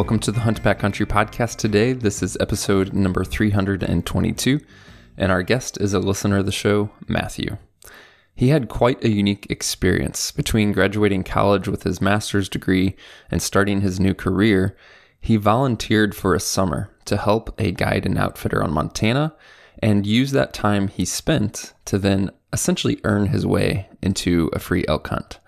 [0.00, 1.92] Welcome to the Hunt Backcountry podcast today.
[1.92, 4.58] This is episode number 322,
[5.18, 7.58] and our guest is a listener of the show, Matthew.
[8.34, 10.30] He had quite a unique experience.
[10.30, 12.96] Between graduating college with his master's degree
[13.30, 14.74] and starting his new career,
[15.20, 19.36] he volunteered for a summer to help a guide and outfitter on Montana
[19.80, 24.86] and use that time he spent to then essentially earn his way into a free
[24.88, 25.40] elk hunt.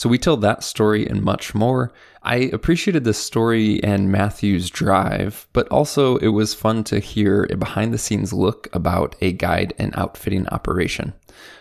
[0.00, 1.92] So we tell that story and much more.
[2.22, 7.56] I appreciated this story and Matthew's drive, but also it was fun to hear a
[7.58, 11.12] behind the scenes look about a guide and outfitting operation.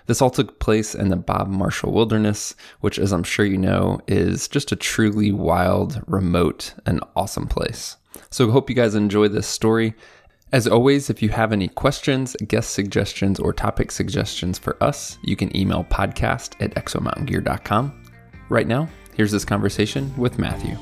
[0.05, 3.99] This all took place in the Bob Marshall Wilderness, which, as I'm sure you know,
[4.07, 7.97] is just a truly wild, remote, and awesome place.
[8.29, 9.95] So hope you guys enjoy this story.
[10.53, 15.35] As always, if you have any questions, guest suggestions, or topic suggestions for us, you
[15.35, 17.98] can email podcast at exomountaingear.com.
[18.49, 20.75] Right now, here's this conversation with Matthew.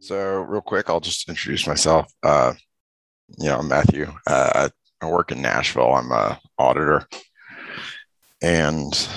[0.00, 2.10] So, real quick, I'll just introduce myself.
[2.22, 2.54] Uh,
[3.36, 4.10] you know, I'm Matthew.
[4.26, 4.70] Uh,
[5.02, 5.92] I work in Nashville.
[5.92, 7.06] I'm a auditor,
[8.40, 9.08] and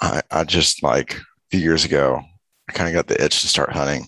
[0.00, 2.22] I, I just like a few years ago,
[2.66, 4.06] I kind of got the itch to start hunting,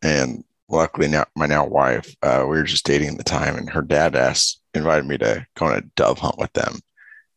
[0.00, 3.70] and luckily now my now wife, uh, we were just dating at the time, and
[3.70, 6.80] her dad asked, invited me to go on a dove hunt with them,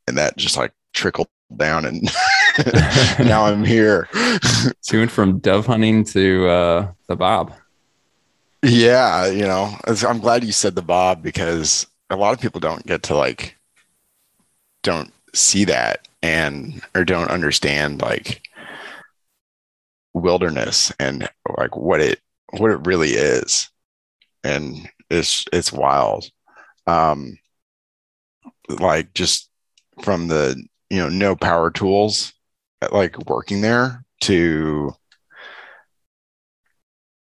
[0.08, 2.04] and that just like trickled down, and
[3.20, 4.10] now I'm here.
[4.82, 7.54] so went from dove hunting to uh, the bob.
[8.64, 12.86] Yeah, you know, I'm glad you said the bob because a lot of people don't
[12.86, 13.56] get to like
[14.84, 18.42] don't see that and or don't understand like
[20.14, 22.20] wilderness and like what it
[22.52, 23.70] what it really is.
[24.44, 26.30] And it's it's wild.
[26.86, 27.38] Um
[28.70, 29.50] like just
[30.02, 32.34] from the you know no power tools
[32.92, 34.94] like working there to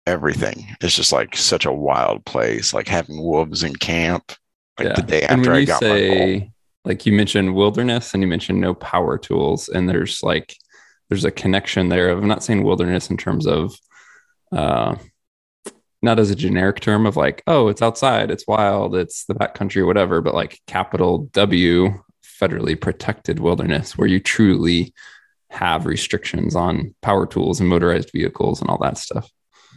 [0.06, 0.68] everything.
[0.82, 2.74] It's just like such a wild place.
[2.74, 4.34] Like having wolves in camp
[4.78, 4.94] like yeah.
[4.96, 6.52] the day after and when I you got say
[6.86, 10.56] like you mentioned wilderness and you mentioned no power tools and there's like
[11.10, 13.76] there's a connection there of I'm not saying wilderness in terms of
[14.52, 14.96] uh
[16.02, 19.86] not as a generic term of like, oh, it's outside, it's wild, it's the backcountry,
[19.86, 24.94] whatever, but like capital W, federally protected wilderness, where you truly
[25.50, 29.30] have restrictions on power tools and motorized vehicles and all that stuff.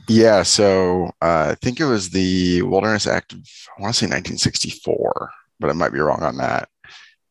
[0.09, 0.43] Yeah.
[0.43, 3.41] So uh, I think it was the Wilderness Act of,
[3.79, 6.69] I want to say 1964, but I might be wrong on that.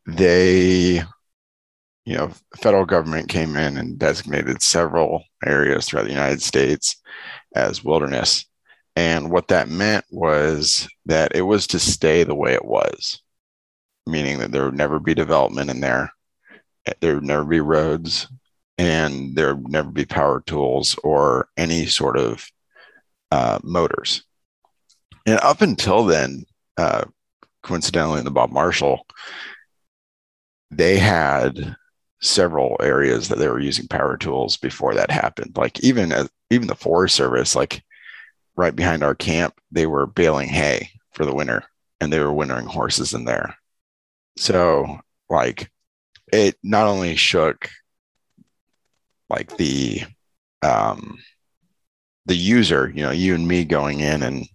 [0.06, 1.02] They,
[2.04, 2.30] you know,
[2.60, 7.00] federal government came in and designated several areas throughout the United States
[7.54, 8.44] as wilderness
[8.96, 13.22] and what that meant was that it was to stay the way it was,
[14.06, 16.12] meaning that there would never be development in there,
[17.00, 18.28] there would never be roads,
[18.76, 22.46] and there would never be power tools or any sort of
[23.30, 24.24] uh, motors.
[25.24, 26.44] And up until then,
[26.76, 27.04] uh,
[27.62, 29.06] coincidentally, in the Bob Marshall,
[30.70, 31.76] they had
[32.22, 35.56] several areas that they were using power tools before that happened.
[35.56, 37.82] Like even as, even the Forest Service, like
[38.56, 41.64] right behind our camp, they were baling hay for the winter
[42.00, 43.56] and they were wintering horses in there.
[44.38, 45.70] So, like,
[46.32, 47.68] it not only shook
[49.28, 50.02] like the
[50.62, 51.18] um
[52.26, 54.46] the user, you know, you and me going in and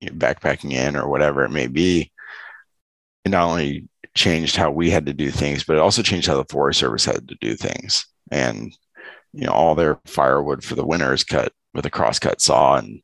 [0.00, 2.12] you know, backpacking in or whatever it may be,
[3.24, 6.36] it not only changed how we had to do things, but it also changed how
[6.36, 8.06] the Forest Service had to do things.
[8.30, 8.76] And
[9.32, 13.02] you know, all their firewood for the winter is cut with a crosscut saw, and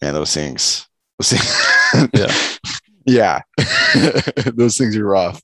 [0.00, 0.86] man, those things,
[1.18, 2.08] those things
[3.06, 5.42] yeah, yeah, those things are rough.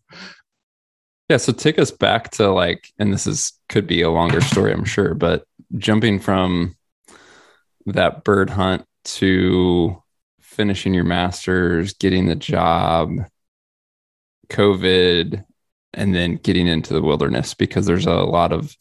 [1.28, 1.36] Yeah.
[1.36, 4.84] So take us back to like, and this is could be a longer story, I'm
[4.84, 5.44] sure, but
[5.76, 6.76] jumping from
[7.86, 10.02] that bird hunt to
[10.40, 13.12] finishing your master's, getting the job,
[14.50, 15.44] COVID,
[15.94, 18.76] and then getting into the wilderness because there's a lot of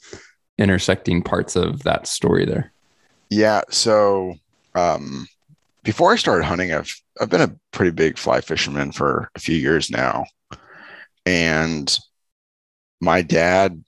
[0.58, 2.72] intersecting parts of that story there.
[3.30, 3.62] Yeah.
[3.70, 4.36] So,
[4.76, 5.28] um,
[5.84, 9.56] before I started hunting, I've I've been a pretty big fly fisherman for a few
[9.56, 10.26] years now,
[11.26, 11.98] and
[13.02, 13.84] my dad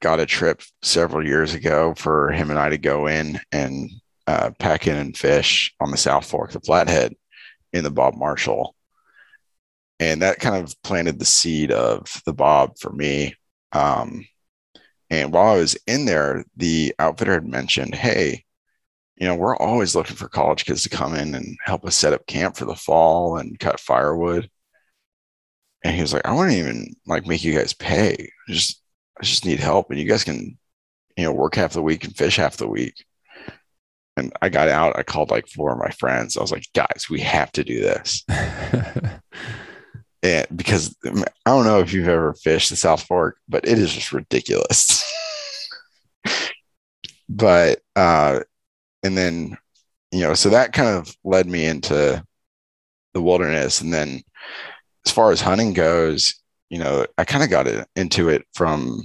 [0.00, 3.90] got a trip several years ago for him and I to go in and
[4.26, 7.14] uh, pack in and fish on the South Fork, the Flathead,
[7.72, 8.74] in the Bob Marshall,
[10.00, 13.34] and that kind of planted the seed of the Bob for me.
[13.72, 14.26] Um,
[15.10, 18.44] and while I was in there, the outfitter had mentioned, "Hey,
[19.16, 22.14] you know, we're always looking for college kids to come in and help us set
[22.14, 24.50] up camp for the fall and cut firewood.
[25.84, 28.30] and he was like, I want to even like make you guys pay.
[28.48, 28.82] I just
[29.20, 30.58] I just need help, and you guys can,
[31.16, 32.94] you know, work half the week and fish half the week.
[34.16, 34.98] And I got out.
[34.98, 36.36] I called like four of my friends.
[36.36, 38.24] I was like, guys, we have to do this.
[40.22, 43.92] and because I don't know if you've ever fished the South Fork, but it is
[43.92, 45.04] just ridiculous.
[47.28, 48.40] but uh,
[49.02, 49.56] and then
[50.12, 52.22] you know, so that kind of led me into
[53.14, 54.22] the wilderness, and then
[55.06, 56.34] as far as hunting goes,
[56.68, 59.02] you know, I kind of got it into it from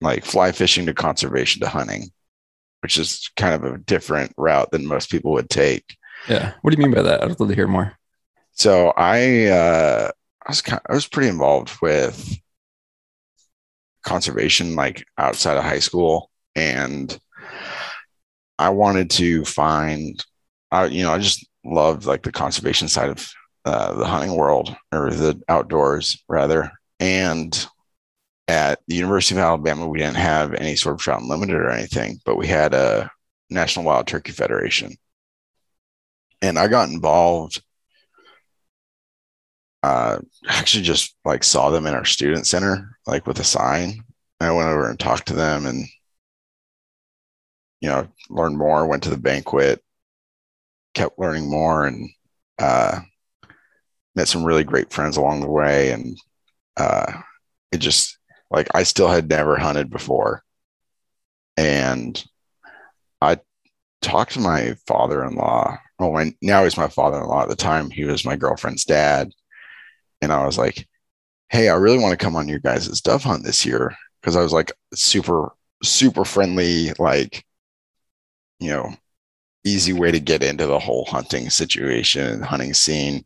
[0.00, 2.10] like fly fishing to conservation to hunting,
[2.82, 5.96] which is kind of a different route than most people would take.
[6.28, 6.54] Yeah.
[6.62, 7.22] What do you mean by that?
[7.22, 7.92] I'd love to hear more.
[8.52, 10.10] So I uh,
[10.52, 12.38] was kind of, I was pretty involved with
[14.02, 16.30] conservation like outside of high school.
[16.54, 17.16] And
[18.58, 20.24] I wanted to find
[20.70, 23.30] I you know I just loved like the conservation side of
[23.64, 26.72] uh, the hunting world or the outdoors rather.
[27.00, 27.66] And
[28.48, 32.18] at the University of Alabama we didn't have any sort of trout unlimited or anything
[32.24, 33.10] but we had a
[33.50, 34.96] National Wild Turkey Federation.
[36.40, 37.62] And I got involved
[39.88, 44.04] uh, actually just like saw them in our student center, like with a sign.
[44.38, 45.86] I went over and talked to them and,
[47.80, 49.82] you know, learned more, went to the banquet,
[50.94, 52.10] kept learning more and
[52.58, 53.00] uh,
[54.14, 55.90] met some really great friends along the way.
[55.90, 56.18] And
[56.76, 57.10] uh,
[57.72, 58.18] it just
[58.50, 60.42] like I still had never hunted before.
[61.56, 62.22] And
[63.22, 63.38] I
[64.02, 65.78] talked to my father in law.
[65.98, 67.42] Oh, when, now he's my father in law.
[67.42, 69.32] At the time, he was my girlfriend's dad
[70.22, 70.88] and I was like,
[71.50, 74.42] "Hey, I really want to come on your guys' dove hunt this year." Because I
[74.42, 77.44] was like super, super friendly, like,
[78.60, 78.94] you know,
[79.64, 83.24] easy way to get into the whole hunting situation, hunting scene.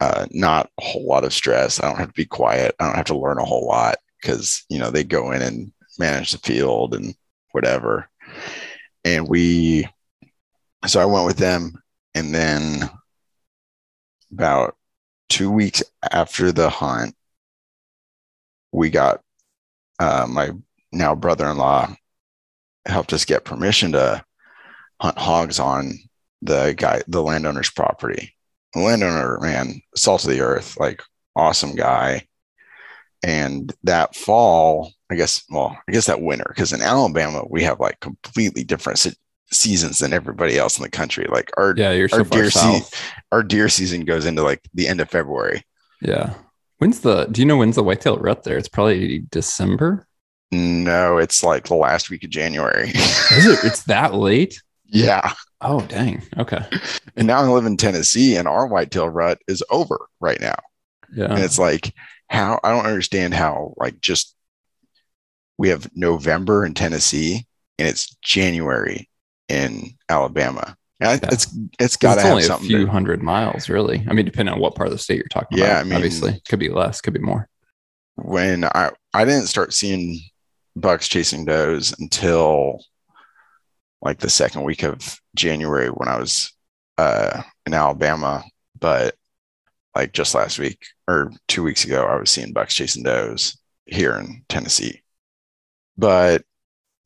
[0.00, 1.82] Uh, not a whole lot of stress.
[1.82, 2.74] I don't have to be quiet.
[2.78, 5.72] I don't have to learn a whole lot because you know they go in and
[5.98, 7.14] manage the field and
[7.52, 8.08] whatever.
[9.04, 9.88] And we,
[10.86, 11.82] so I went with them,
[12.14, 12.88] and then
[14.32, 14.76] about
[15.28, 17.14] two weeks after the hunt,
[18.72, 19.20] we got
[19.98, 20.50] uh, my
[20.92, 21.94] now brother-in-law
[22.86, 24.24] helped us get permission to
[25.00, 25.92] hunt hogs on
[26.42, 28.34] the guy, the landowner's property.
[28.74, 31.02] The landowner, man, salt of the earth, like
[31.34, 32.26] awesome guy.
[33.22, 37.80] And that fall, I guess, well, I guess that winter, because in Alabama we have
[37.80, 38.98] like completely different
[39.50, 41.26] seasons than everybody else in the country.
[41.30, 42.94] Like our yeah, you're so our deer south.
[43.32, 45.62] our deer season goes into like the end of February.
[46.00, 46.34] Yeah.
[46.78, 47.26] When's the?
[47.26, 48.56] Do you know when's the whitetail rut there?
[48.56, 50.06] It's probably December.
[50.50, 52.88] No, it's like the last week of January.
[52.90, 53.64] Is it?
[53.64, 54.62] It's that late.
[54.86, 55.32] yeah.
[55.60, 56.22] Oh dang.
[56.36, 56.64] Okay.
[57.16, 60.54] And now I live in Tennessee and our whitetail rut is over right now.
[61.12, 61.32] Yeah.
[61.32, 61.92] And it's like
[62.28, 64.36] how I don't understand how like just
[65.56, 67.46] we have November in Tennessee
[67.76, 69.08] and it's January
[69.48, 70.76] in Alabama.
[71.00, 71.28] And Yeah.
[71.32, 71.46] it's
[71.78, 72.66] it's got to have only a something.
[72.68, 74.04] few to- hundred miles, really.
[74.08, 75.80] I mean, depending on what part of the state you're talking Yeah, about.
[75.80, 77.48] I mean- obviously, could be less, could be more.
[78.16, 80.18] when I I didn't start seeing
[80.74, 82.84] bucks chasing does until
[84.02, 86.52] like the second week of January when I was
[86.98, 88.44] uh, in Alabama,
[88.80, 89.14] but
[89.94, 93.56] like just last week or two weeks ago, I was seeing bucks chasing does
[93.86, 95.02] here in Tennessee.
[95.96, 96.42] But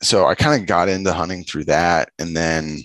[0.03, 2.79] so I kind of got into hunting through that, and then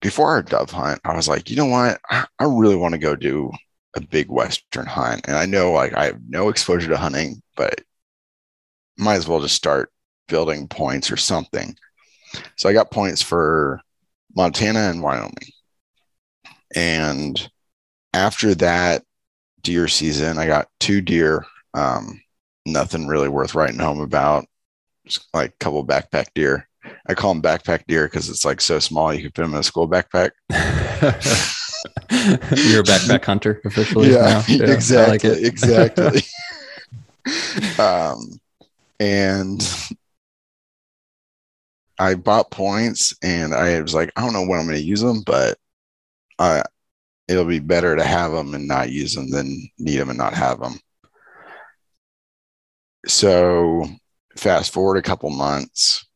[0.00, 2.98] before our dove hunt, I was like, you know what, I, I really want to
[2.98, 3.52] go do
[3.96, 5.22] a big western hunt.
[5.26, 7.80] And i know like i have no exposure to hunting but
[8.98, 9.90] might as well just start
[10.28, 11.76] building points or something.
[12.56, 13.80] So i got points for
[14.34, 15.34] montana and wyoming.
[16.74, 17.50] And
[18.14, 19.04] after that
[19.62, 22.20] deer season i got two deer um,
[22.66, 24.44] nothing really worth writing home about
[25.34, 26.68] like a couple backpack deer
[27.06, 29.60] i call them backpack deer because it's like so small you can fit them in
[29.60, 30.30] a school backpack
[32.10, 34.10] You're a backpack hunter officially.
[34.10, 34.44] now.
[34.48, 36.22] I exactly, like exactly.
[37.78, 38.40] um,
[39.00, 39.60] and
[41.98, 45.00] I bought points, and I was like, I don't know when I'm going to use
[45.00, 45.56] them, but
[46.38, 46.62] uh,
[47.28, 50.34] it'll be better to have them and not use them than need them and not
[50.34, 50.78] have them.
[53.06, 53.86] So,
[54.36, 56.06] fast forward a couple months,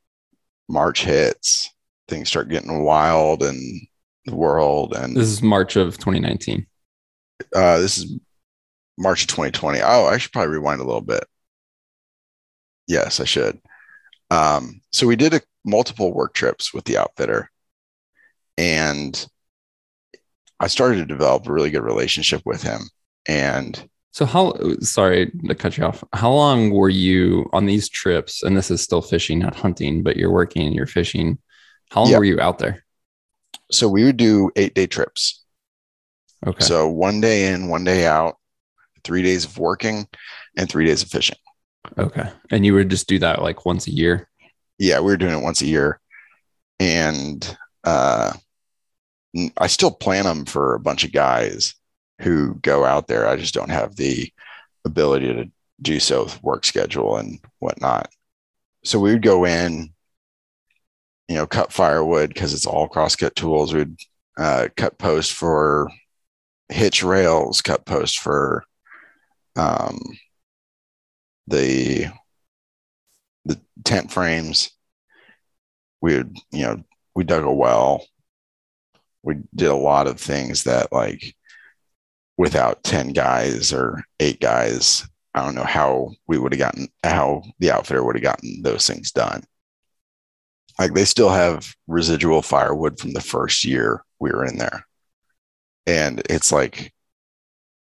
[0.69, 1.73] March hits,
[2.09, 3.87] things start getting wild in
[4.25, 6.67] the world, and This is March of 2019.
[7.55, 8.19] uh, this is
[8.99, 9.81] March of 2020.
[9.83, 11.25] Oh, I should probably rewind a little bit.
[12.89, 13.61] Yes, I should.
[14.31, 17.51] Um, so we did a, multiple work trips with the outfitter,
[18.59, 19.27] and
[20.59, 22.81] I started to develop a really good relationship with him.
[23.29, 26.03] And So how sorry to cut you off.
[26.15, 28.43] How long were you on these trips?
[28.43, 31.37] And this is still fishing, not hunting, but you're working and you're fishing.
[31.91, 32.19] How long Yeah.
[32.21, 32.83] were you out there?
[33.71, 35.45] So we would do eight day trips.
[36.47, 36.65] Okay.
[36.65, 38.39] So one day in, one day out,
[39.05, 40.09] three days of working
[40.57, 41.37] and three days of fishing.
[41.99, 42.33] okay.
[42.51, 44.31] And you would just do that like once a year.
[44.79, 46.01] Yeah, we were doing it once a year.
[46.81, 47.55] And
[47.85, 48.33] uh,
[49.59, 51.75] I still plan them for a bunch of guys
[52.21, 53.29] who go out there.
[53.29, 54.33] I just don't have the
[54.85, 55.51] ability to
[55.83, 58.09] do so with work schedule and whatnot.
[58.85, 59.93] So we would go in,
[61.29, 63.75] you know, cut firewood because it's all crosscut tools.
[63.75, 63.97] We'd
[64.39, 65.91] uh, cut post for
[66.69, 68.65] hitch rails, cut post for
[69.57, 70.01] um,
[71.47, 72.07] the
[73.45, 74.71] the tent frames.
[76.01, 78.07] We would, you know, we dug a well.
[79.23, 81.36] We did a lot of things that like
[82.37, 87.43] without 10 guys or eight guys, I don't know how we would have gotten how
[87.59, 89.45] the outfitter would have gotten those things done.
[90.79, 94.87] Like they still have residual firewood from the first year we were in there.
[95.87, 96.93] And it's like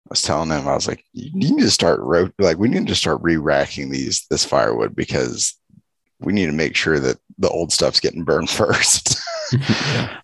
[0.06, 2.86] I was telling them, I was like, you need to start ro- like we need
[2.86, 5.54] to start re-racking these this firewood because
[6.20, 9.20] we need to make sure that the old stuff's getting burned first.
[9.52, 10.20] yeah.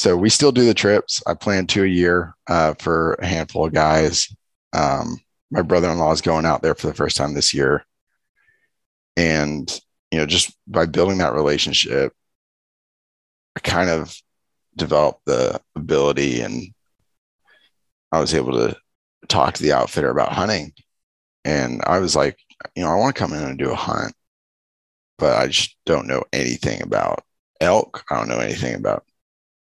[0.00, 1.22] So we still do the trips.
[1.26, 4.34] I plan two a year uh, for a handful of guys.
[4.72, 5.18] Um,
[5.50, 7.84] my brother-in-law is going out there for the first time this year,
[9.14, 9.70] and
[10.10, 12.14] you know, just by building that relationship,
[13.54, 14.16] I kind of
[14.74, 16.72] developed the ability, and
[18.10, 18.74] I was able to
[19.28, 20.72] talk to the outfitter about hunting.
[21.44, 22.38] And I was like,
[22.74, 24.14] you know, I want to come in and do a hunt,
[25.18, 27.22] but I just don't know anything about
[27.60, 28.02] elk.
[28.10, 29.04] I don't know anything about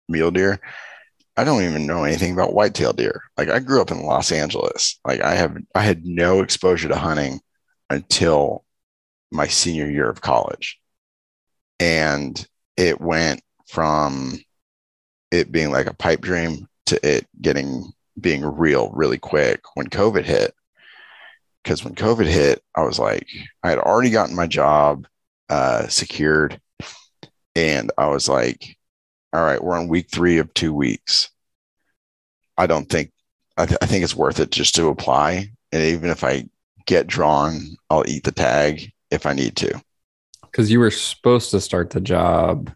[0.08, 0.60] mule deer.
[1.36, 3.22] I don't even know anything about whitetail deer.
[3.36, 5.00] Like I grew up in Los Angeles.
[5.04, 7.40] Like I have I had no exposure to hunting
[7.90, 8.64] until
[9.32, 10.78] my senior year of college.
[11.80, 12.46] And
[12.76, 14.38] it went from
[15.30, 20.24] it being like a pipe dream to it getting being real really quick when COVID
[20.24, 20.54] hit.
[21.62, 23.26] Because when COVID hit, I was like,
[23.62, 25.06] I had already gotten my job
[25.48, 26.60] uh, secured.
[27.56, 28.76] And I was like,
[29.34, 31.28] all right, we're on week three of two weeks.
[32.56, 33.10] I don't think,
[33.56, 35.50] I, th- I think it's worth it just to apply.
[35.72, 36.44] And even if I
[36.86, 39.82] get drawn, I'll eat the tag if I need to.
[40.42, 42.72] Because you were supposed to start the job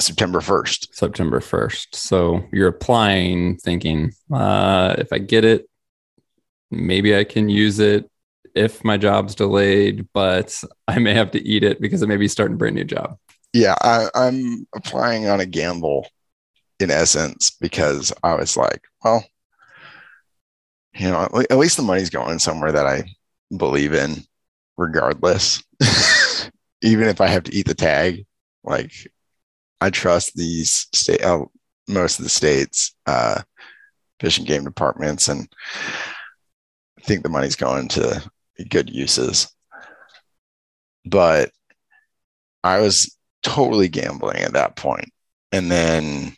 [0.00, 0.94] September 1st.
[0.94, 1.88] September 1st.
[1.92, 5.68] So you're applying thinking, uh, if I get it,
[6.70, 8.10] maybe I can use it
[8.54, 12.28] if my job's delayed, but I may have to eat it because I may be
[12.28, 13.18] starting a brand new job.
[13.52, 16.06] Yeah, I, I'm applying on a gamble
[16.80, 19.24] in essence because I was like, well,
[20.94, 23.04] you know, at least the money's going somewhere that I
[23.56, 24.24] believe in,
[24.76, 25.62] regardless.
[26.82, 28.24] Even if I have to eat the tag,
[28.64, 28.92] like
[29.80, 31.44] I trust these state, uh,
[31.88, 33.42] most of the states, uh,
[34.20, 35.48] fish and game departments, and
[36.98, 38.22] I think the money's going to
[38.68, 39.48] good uses.
[41.04, 41.50] But
[42.62, 45.12] I was totally gambling at that point.
[45.52, 46.36] And then,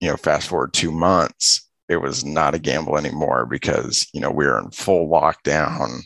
[0.00, 4.30] you know, fast forward two months, it was not a gamble anymore because, you know,
[4.30, 6.00] we were in full lockdown.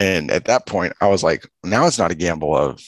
[0.00, 2.80] And at that point, I was like, now it's not a gamble of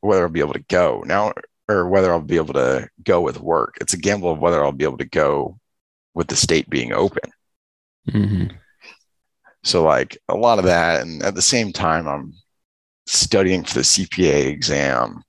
[0.00, 1.32] whether I'll be able to go now
[1.68, 3.76] or whether I'll be able to go with work.
[3.80, 5.58] It's a gamble of whether I'll be able to go
[6.14, 7.30] with the state being open.
[8.08, 8.56] Mm-hmm.
[9.64, 11.02] So, like a lot of that.
[11.02, 12.34] And at the same time, I'm
[13.06, 15.22] studying for the CPA exam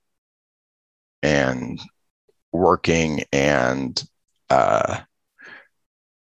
[1.22, 1.80] and
[2.52, 4.02] working and
[4.50, 5.00] uh,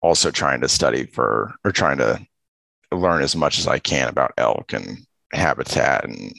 [0.02, 2.20] also trying to study for or trying to
[2.92, 4.98] learn as much as I can about elk and
[5.32, 6.32] habitat and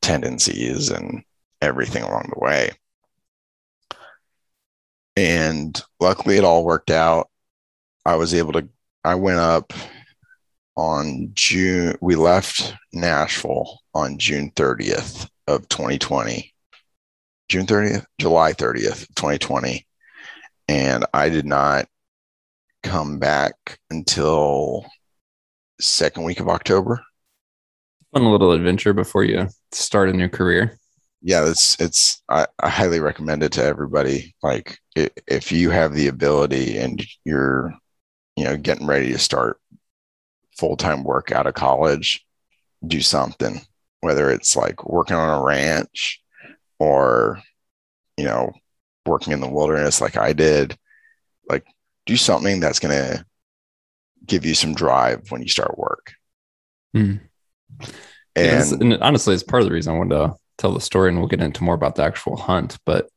[0.00, 1.22] tendencies and
[1.60, 2.70] everything along the way.
[5.16, 7.28] And luckily, it all worked out.
[8.04, 8.68] I was able to,
[9.04, 9.72] I went up
[10.76, 16.52] on June, we left Nashville on June 30th of 2020.
[17.48, 19.86] June 30th, July 30th, 2020.
[20.68, 21.86] And I did not
[22.82, 24.86] come back until
[25.80, 27.02] second week of October.
[28.14, 30.78] Fun little adventure before you start a new career.
[31.22, 34.34] Yeah, it's it's I, I highly recommend it to everybody.
[34.42, 37.72] Like if you have the ability and you're
[38.36, 39.60] you know getting ready to start
[40.62, 42.24] full-time work out of college,
[42.86, 43.60] do something.
[44.00, 46.22] Whether it's like working on a ranch
[46.78, 47.42] or
[48.16, 48.52] you know
[49.04, 50.76] working in the wilderness like I did,
[51.48, 51.66] like
[52.06, 53.26] do something that's gonna
[54.24, 56.12] give you some drive when you start work.
[56.96, 57.20] Mm.
[58.36, 61.18] And, and, honestly, it's part of the reason I wanted to tell the story, and
[61.18, 62.78] we'll get into more about the actual hunt.
[62.86, 63.08] But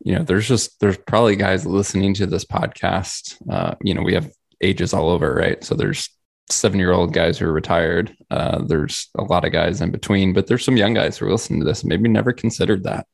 [0.00, 3.36] you know, there's just there's probably guys listening to this podcast.
[3.48, 4.28] Uh, you know, we have
[4.60, 5.62] ages all over, right?
[5.62, 6.10] So there's
[6.52, 8.16] seven year old guys who are retired.
[8.30, 11.32] Uh, there's a lot of guys in between, but there's some young guys who are
[11.32, 13.06] listening to this maybe never considered that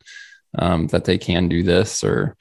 [0.59, 2.37] um, that they can do this or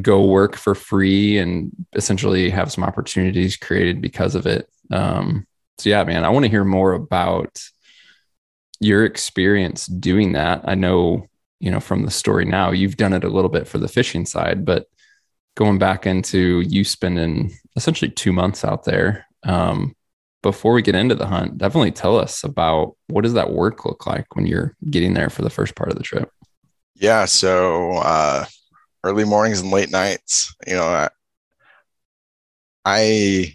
[0.00, 4.68] go work for free and essentially have some opportunities created because of it.
[4.90, 5.46] Um,
[5.78, 7.60] so yeah, man, I want to hear more about
[8.80, 10.62] your experience doing that.
[10.64, 11.26] I know,
[11.60, 14.26] you know, from the story now, you've done it a little bit for the fishing
[14.26, 14.86] side, but
[15.56, 19.26] going back into you spending essentially two months out there.
[19.44, 19.94] Um,
[20.44, 24.06] before we get into the hunt, definitely tell us about what does that work look
[24.06, 26.30] like when you're getting there for the first part of the trip.
[26.96, 28.44] Yeah, so uh,
[29.02, 30.54] early mornings and late nights.
[30.66, 31.08] You know, I,
[32.84, 33.54] I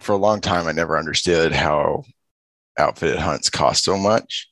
[0.00, 2.04] for a long time I never understood how
[2.78, 4.48] outfitted hunts cost so much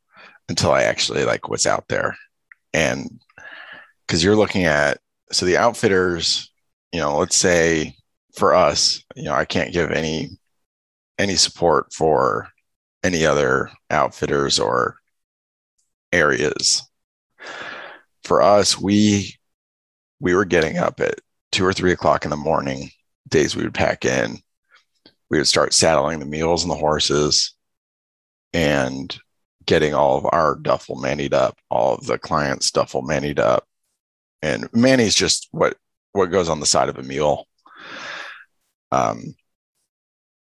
[0.49, 2.17] until I actually like what's out there.
[2.75, 3.21] And
[4.05, 4.99] because you're looking at
[5.31, 6.51] so the outfitters,
[6.91, 7.95] you know, let's say
[8.35, 10.31] for us, you know, I can't give any
[11.19, 12.49] any support for
[13.03, 14.97] any other outfitters or
[16.13, 16.83] areas.
[18.25, 19.37] For us, we
[20.21, 21.21] we were getting up at
[21.53, 22.91] two or three o'clock in the morning,
[23.29, 24.39] days we would pack in.
[25.31, 27.55] We would start saddling the mules and the horses
[28.53, 29.17] and
[29.67, 33.67] getting all of our duffel mantied up, all of the clients' duffel mantied up.
[34.43, 35.77] And manty's just what
[36.13, 37.47] what goes on the side of a mule.
[38.93, 39.35] Um,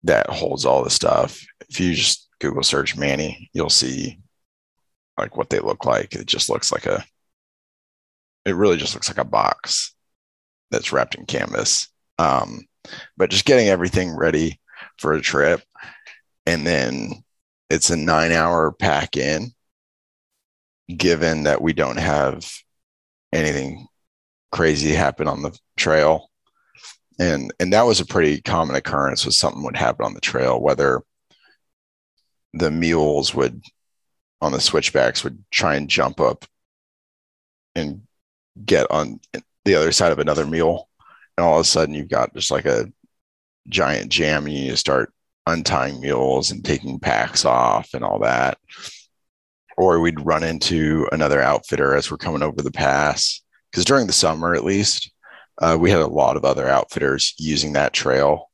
[0.05, 1.45] that holds all the stuff.
[1.69, 4.21] If you just Google search manty, you'll see
[5.19, 6.15] like what they look like.
[6.15, 7.05] It just looks like a
[8.45, 9.95] it really just looks like a box
[10.71, 11.89] that's wrapped in canvas.
[12.19, 12.67] Um,
[13.17, 14.61] but just getting everything ready
[14.99, 15.63] for a trip.
[16.47, 17.25] And then
[17.69, 19.53] it's a nine hour pack in,
[20.95, 22.51] given that we don't have
[23.33, 23.87] anything
[24.51, 26.31] crazy happen on the trail.
[27.19, 30.61] And and that was a pretty common occurrence was something would happen on the trail,
[30.61, 31.03] whether
[32.55, 33.63] the mules would
[34.41, 36.45] on the switchbacks would try and jump up
[37.75, 38.03] and
[38.65, 39.21] get on
[39.65, 40.89] the other side of another mule.
[41.37, 42.91] And all of a sudden you've got just like a
[43.69, 45.13] giant jam and you start
[45.47, 48.59] untying mules and taking packs off and all that.
[49.77, 53.41] Or we'd run into another outfitter as we're coming over the pass.
[53.71, 55.13] Because during the summer at least
[55.61, 58.51] uh, we had a lot of other outfitters using that trail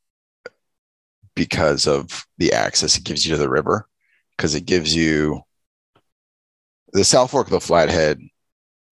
[1.35, 3.87] because of the access it gives you to the river
[4.35, 5.41] because it gives you
[6.93, 8.19] the south fork of the flathead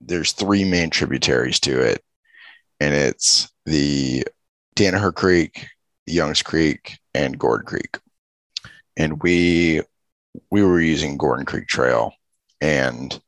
[0.07, 2.03] there's three main tributaries to it,
[2.79, 4.25] and it's the
[4.75, 5.67] Danaher Creek,
[6.05, 7.97] Youngs Creek, and Gordon Creek.
[8.97, 9.81] And we
[10.51, 12.13] we were using Gordon Creek Trail.
[12.59, 13.19] And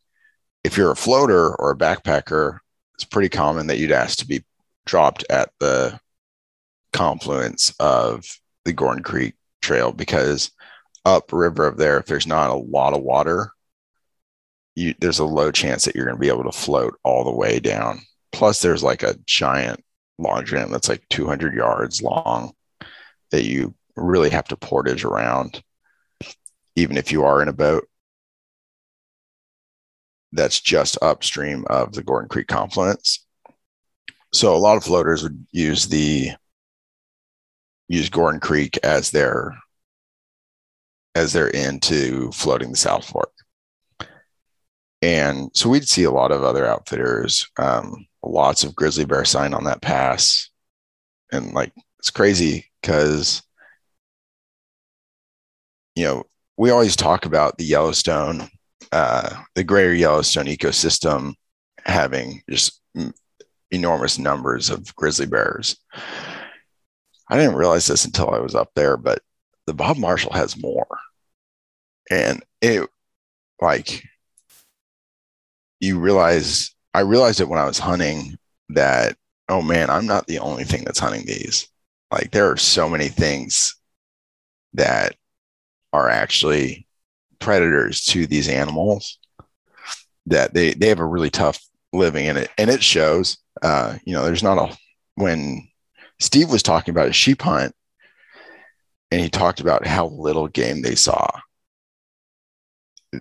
[0.63, 2.60] if you're a floater or a backpacker,
[2.95, 4.43] it's pretty common that you'd ask to be
[4.86, 6.00] dropped at the
[6.93, 8.26] confluence of
[8.63, 10.52] the Gordon Creek Trail because
[11.06, 13.52] upriver of there, if there's not a lot of water,
[14.76, 17.36] you, there's a low chance that you're going to be able to float all the
[17.36, 18.00] way down.
[18.32, 19.84] Plus, there's like a giant
[20.17, 22.54] log jam that's like 200 yards long
[23.32, 25.62] that you really have to portage around,
[26.76, 27.88] even if you are in a boat.
[30.32, 33.24] That's just upstream of the Gordon Creek confluence.
[34.36, 36.32] So a lot of floaters would use the
[37.88, 39.58] use Gordon Creek as their
[41.15, 43.32] as their end to floating the South Fork.
[45.02, 49.54] And so we'd see a lot of other outfitters um, lots of grizzly bear sign
[49.54, 50.50] on that pass.
[51.32, 53.41] And like it's crazy because
[55.95, 56.26] you know
[56.58, 58.50] we always talk about the yellowstone
[58.91, 61.36] uh, the greater yellowstone ecosystem
[61.86, 62.82] having just
[63.71, 65.78] enormous numbers of grizzly bears.
[67.30, 69.19] I didn't realize this until i was up there but
[69.65, 70.88] the bob marshall has more.
[72.10, 72.88] And it
[73.62, 74.04] like
[75.80, 78.38] you realize I realized it when I was hunting
[78.69, 79.17] that
[79.49, 81.67] oh man, I'm not the only thing that's hunting these.
[82.12, 83.75] Like there are so many things
[84.73, 85.15] that
[85.93, 86.88] are actually
[87.39, 89.19] predators to these animals
[90.28, 91.60] that they they have a really tough
[91.93, 94.78] living in it and it shows uh you know there's not a
[95.15, 95.68] when
[96.20, 97.74] Steve was talking about a sheep hunt
[99.12, 101.28] and he talked about how little game they saw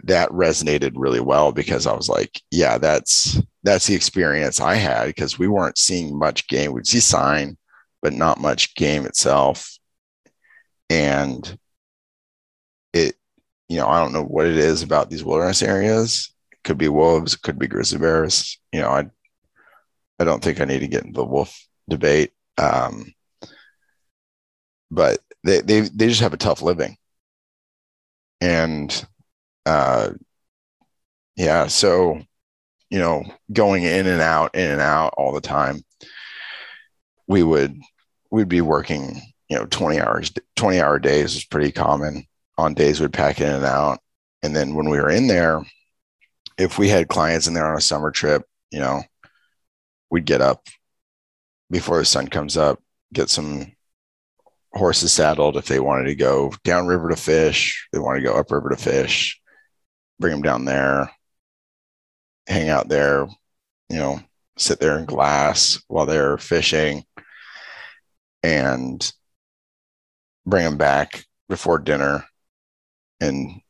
[0.05, 5.07] that resonated really well because I was like, yeah, that's that's the experience I had
[5.07, 6.73] because we weren't seeing much game.
[6.73, 7.57] We'd see sign,
[8.03, 9.71] but not much game itself.
[10.91, 11.59] and
[12.93, 13.17] it
[13.69, 16.89] you know i don't know what it is about these wilderness areas it could be
[16.89, 19.05] wolves it could be grizzly bears you know i
[20.19, 23.13] i don't think i need to get into the wolf debate um
[24.91, 26.97] but they they, they just have a tough living.
[28.41, 29.07] And
[29.67, 30.11] uh
[31.37, 32.21] yeah so
[32.91, 35.83] you know going in and out in and out all the time
[37.27, 37.81] we would
[38.31, 42.25] we'd be working you know 20 hours 20 hour days is pretty common
[42.59, 43.99] on days we'd pack in and out.
[44.43, 45.65] And then when we were in there
[46.59, 49.03] if we had clients in there on a summer trip you know
[50.11, 50.67] we'd get up
[51.71, 52.81] before the sun comes up
[53.13, 53.73] get some
[54.73, 58.71] horses saddled if they wanted to go downriver to fish they want to go upriver
[58.71, 59.41] to fish
[60.19, 61.11] bring them down there
[62.47, 63.27] hang out there
[63.89, 64.21] you know
[64.57, 67.05] sit there in glass while they're fishing
[68.43, 69.13] and
[70.47, 72.25] bring them back before dinner
[73.21, 73.61] and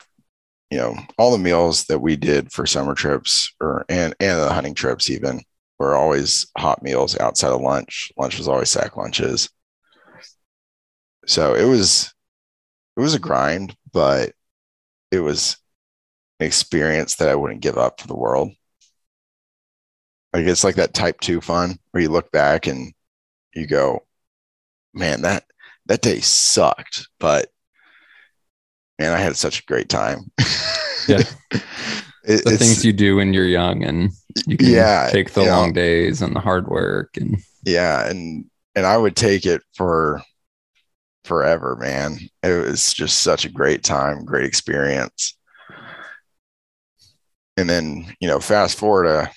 [0.70, 4.52] you know all the meals that we did for summer trips or and and the
[4.52, 5.40] hunting trips even
[5.84, 8.10] were always hot meals outside of lunch.
[8.16, 9.50] Lunch was always sack lunches.
[11.26, 12.12] So it was
[12.96, 14.32] it was a grind but
[15.10, 15.56] it was
[16.40, 18.50] an experience that i wouldn't give up for the world.
[20.32, 22.92] Like it's like that type two fun where you look back and
[23.54, 24.04] you go
[24.92, 25.44] man that
[25.86, 27.50] that day sucked but
[28.98, 30.30] man i had such a great time.
[31.06, 31.22] Yeah.
[32.26, 34.10] It- The things you do when you're young and
[34.46, 35.50] you can Yeah, take the know.
[35.50, 40.22] long days and the hard work and yeah and and i would take it for
[41.24, 42.18] forever man.
[42.42, 45.37] It was just such a great time great experience.
[47.56, 49.30] And then you know fast forward a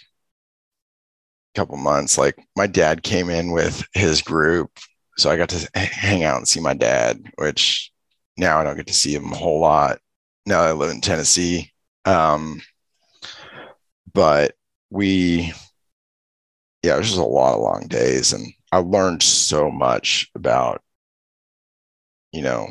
[1.56, 4.70] couple months like my dad came in with his group
[5.18, 7.92] so i got to hang out and see my dad which
[8.38, 9.98] now i don't get to see him a whole lot
[10.46, 11.72] now i live in tennessee.
[12.06, 12.62] Um
[14.14, 14.56] but
[14.90, 15.54] we
[16.84, 20.82] yeah, it was just a lot of long days, and I learned so much about,
[22.32, 22.68] you know,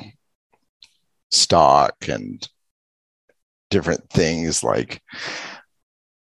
[1.31, 2.47] stock and
[3.71, 4.63] different things.
[4.63, 5.03] Like,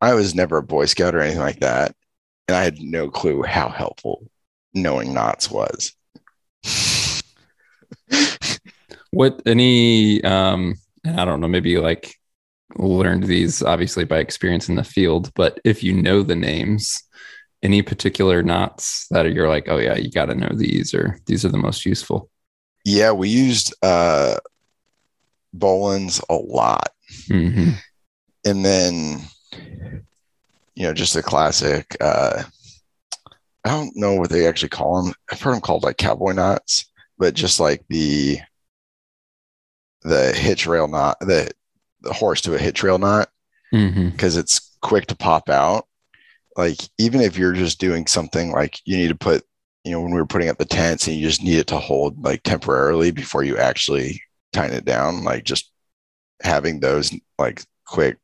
[0.02, 1.96] I was never a Boy Scout or anything like that,
[2.48, 4.30] and I had no clue how helpful
[4.74, 5.94] knowing knots was.
[9.12, 12.19] what any um i don't know maybe like
[12.76, 17.02] learned these obviously by experience in the field but if you know the names
[17.64, 21.18] any particular knots that are, you're like oh yeah you got to know these or
[21.26, 22.30] these are the most useful.
[22.86, 24.38] Yeah, we used uh,
[25.56, 26.90] bowlines a lot.
[27.28, 27.72] hmm
[28.46, 29.20] and then
[30.76, 32.42] you know just a classic uh
[33.66, 36.90] i don't know what they actually call them i've heard them called like cowboy knots
[37.18, 38.38] but just like the
[40.04, 41.52] the hitch rail knot the
[42.02, 43.30] the horse to a hitch trail knot
[43.74, 44.10] mm-hmm.
[44.10, 45.86] because it's quick to pop out.
[46.56, 49.44] Like even if you're just doing something like you need to put
[49.84, 51.78] you know when we were putting up the tents and you just need it to
[51.78, 55.72] hold like temporarily before you actually tighten it down like just
[56.42, 58.18] having those like quick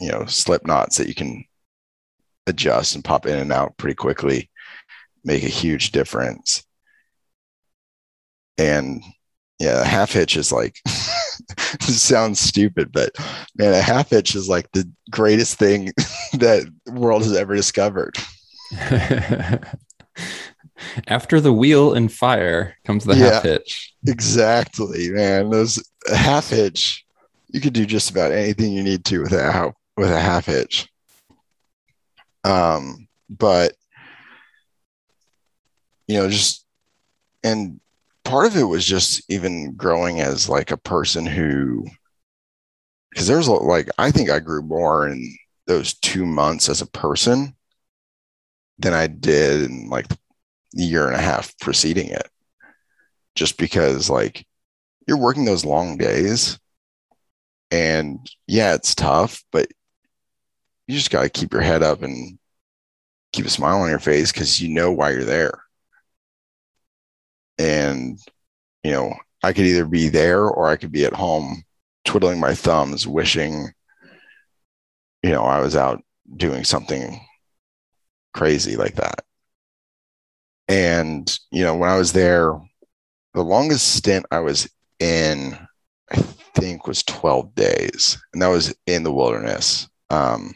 [0.00, 1.44] you know slip knots that you can
[2.46, 4.50] adjust and pop in and out pretty quickly
[5.24, 6.64] make a huge difference.
[8.56, 9.02] And
[9.58, 10.78] yeah half hitch is like
[11.80, 13.10] sounds stupid but
[13.56, 15.86] man a half hitch is like the greatest thing
[16.34, 18.16] that the world has ever discovered.
[21.08, 23.32] After the wheel and fire comes the Yeah.
[23.34, 23.94] half hitch.
[24.06, 25.50] exactly man.
[25.50, 27.04] Those a half hitch
[27.48, 30.88] you could do just about anything you need to with a with a half hitch.
[32.44, 33.72] Um but
[36.08, 36.64] you know just
[37.42, 37.80] and
[38.26, 41.86] part of it was just even growing as like a person who
[43.10, 45.36] because there's like i think i grew more in
[45.66, 47.54] those two months as a person
[48.78, 50.06] than i did in like
[50.76, 52.28] the year and a half preceding it.
[53.34, 54.46] Just because like
[55.08, 56.58] you're working those long days
[57.70, 59.66] and yeah it's tough but
[60.86, 62.38] you just got to keep your head up and
[63.32, 65.65] keep a smile on your face because you know why you're there
[67.58, 68.18] and
[68.84, 71.62] you know i could either be there or i could be at home
[72.04, 73.72] twiddling my thumbs wishing
[75.22, 76.02] you know i was out
[76.36, 77.20] doing something
[78.36, 79.24] crazy like that.
[80.68, 82.52] And you know when i was there
[83.34, 84.68] the longest stint i was
[85.00, 85.56] in
[86.12, 89.88] i think was 12 days and that was in the wilderness.
[90.10, 90.54] Um,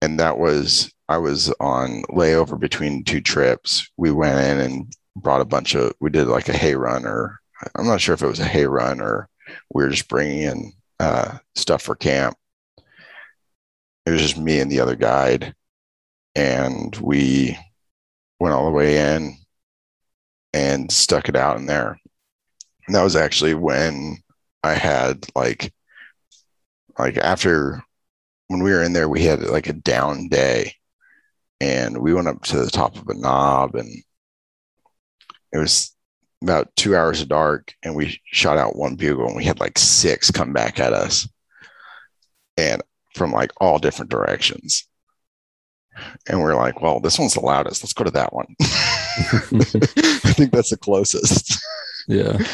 [0.00, 3.90] and that was i was on layover between two trips.
[3.96, 7.40] We went in and brought a bunch of we did like a hay run or
[7.74, 9.28] I'm not sure if it was a hay run or
[9.72, 12.36] we were just bringing in uh, stuff for camp.
[14.06, 15.54] It was just me and the other guide,
[16.34, 17.58] and we
[18.38, 19.36] went all the way in
[20.52, 21.98] and stuck it out in there.
[22.86, 24.18] And that was actually when
[24.62, 25.72] I had like,
[26.98, 27.82] like after
[28.48, 30.74] when we were in there, we had like a down day,
[31.60, 34.02] and we went up to the top of a knob, and
[35.54, 35.94] it was
[36.42, 39.78] about two hours of dark, and we shot out one bugle, and we had like
[39.78, 41.28] six come back at us,
[42.56, 42.82] and
[43.14, 44.86] from like all different directions.
[46.28, 47.84] And we're like, well, this one's the loudest.
[47.84, 48.46] Let's go to that one.
[48.60, 51.62] I think that's the closest.
[52.08, 52.38] Yeah.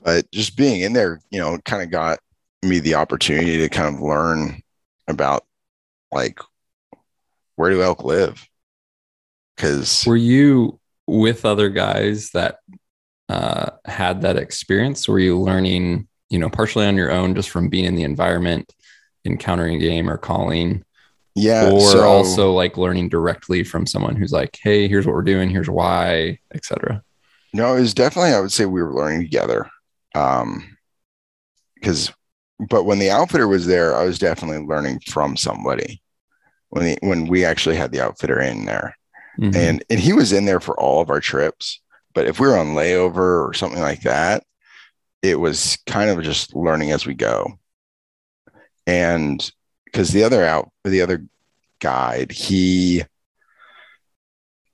[0.00, 2.20] But just being in there, you know, kind of got
[2.62, 4.62] me the opportunity to kind of learn
[5.06, 5.44] about
[6.12, 6.38] like
[7.56, 8.48] where do elk live?
[9.54, 10.78] Because Were you
[11.08, 12.58] with other guys that
[13.28, 15.08] uh, had that experience?
[15.08, 18.72] Were you learning, you know, partially on your own just from being in the environment,
[19.24, 20.84] encountering game or calling,
[21.34, 25.22] yeah, or so, also like learning directly from someone who's like, hey, here's what we're
[25.22, 27.02] doing, here's why, etc.
[27.54, 29.68] no, it was definitely I would say we were learning together.
[30.14, 30.76] Um,
[31.74, 32.12] because
[32.68, 36.02] but when the outfitter was there, I was definitely learning from somebody.
[36.70, 38.97] When the, when we actually had the outfitter in there,
[39.38, 39.54] Mhm.
[39.54, 41.80] and and he was in there for all of our trips.
[42.14, 44.44] But if we were on layover or something like that,
[45.22, 47.58] it was kind of just learning as we go.
[48.86, 49.50] And
[49.84, 51.24] because the other out, the other
[51.80, 53.04] guide, he,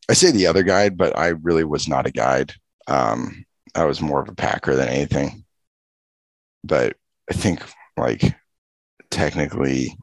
[0.09, 2.55] I say the other guide, but I really was not a guide.
[2.87, 5.45] Um, I was more of a packer than anything.
[6.63, 6.97] But
[7.31, 7.61] I think
[7.97, 8.35] like
[9.11, 9.97] technically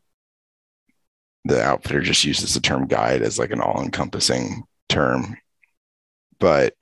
[1.45, 5.37] the outfitter just uses the term guide as like an all-encompassing term.
[6.39, 6.75] But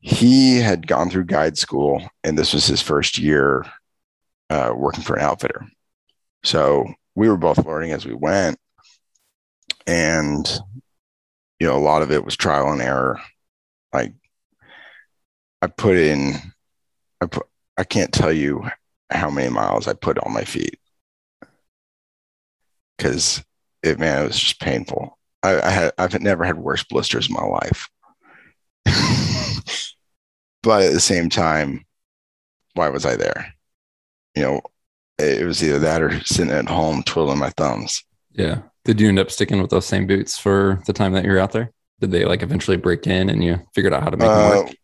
[0.00, 3.64] he had gone through guide school and this was his first year
[4.50, 5.66] uh, working for an outfitter.
[6.44, 8.58] So we were both learning as we went.
[9.86, 10.46] And,
[11.58, 13.20] you know, a lot of it was trial and error.
[13.92, 14.12] Like
[15.60, 16.34] I put in,
[17.20, 18.68] I put, I can't tell you
[19.10, 20.78] how many miles I put on my feet
[22.96, 23.42] because
[23.82, 25.18] it, man, it was just painful.
[25.42, 27.88] I, I had, I've never had worse blisters in my life.
[30.62, 31.84] but at the same time,
[32.74, 33.54] why was I there?
[34.34, 34.60] You know,
[35.18, 38.04] it was either that or sitting at home twiddling my thumbs.
[38.32, 38.62] Yeah.
[38.84, 41.38] Did you end up sticking with those same boots for the time that you were
[41.38, 41.72] out there?
[42.00, 44.62] Did they like eventually break in and you figured out how to make them Uh,
[44.62, 44.74] work?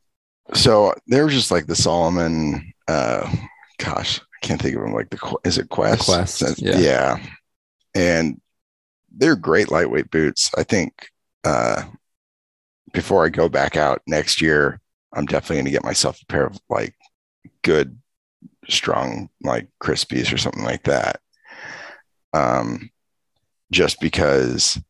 [0.54, 2.72] so they were just like the Salomon.
[2.86, 3.28] Uh,
[3.78, 4.92] gosh, I can't think of them.
[4.92, 6.04] Like the is it Quest?
[6.04, 6.78] Quest, yeah.
[6.78, 7.26] yeah,
[7.94, 8.40] and
[9.10, 10.50] they're great lightweight boots.
[10.56, 11.08] I think
[11.44, 11.84] uh,
[12.92, 14.80] before I go back out next year,
[15.12, 16.94] I'm definitely going to get myself a pair of like
[17.62, 17.98] good,
[18.68, 21.20] strong like Crispis or something like that.
[22.34, 22.90] Um,
[23.70, 24.80] just because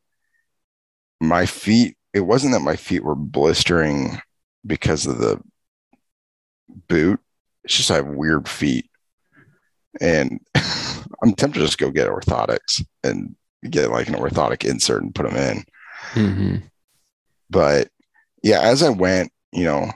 [1.20, 4.20] my feet, it wasn't that my feet were blistering
[4.66, 5.40] because of the
[6.88, 7.20] boot.
[7.64, 8.90] It's just I have weird feet.
[10.00, 10.40] And
[11.22, 13.34] I'm tempted to just go get orthotics and
[13.68, 15.64] get like an orthotic insert and put them in.
[16.14, 16.62] Mhm.
[17.50, 17.88] But
[18.42, 19.90] yeah, as I went, you know,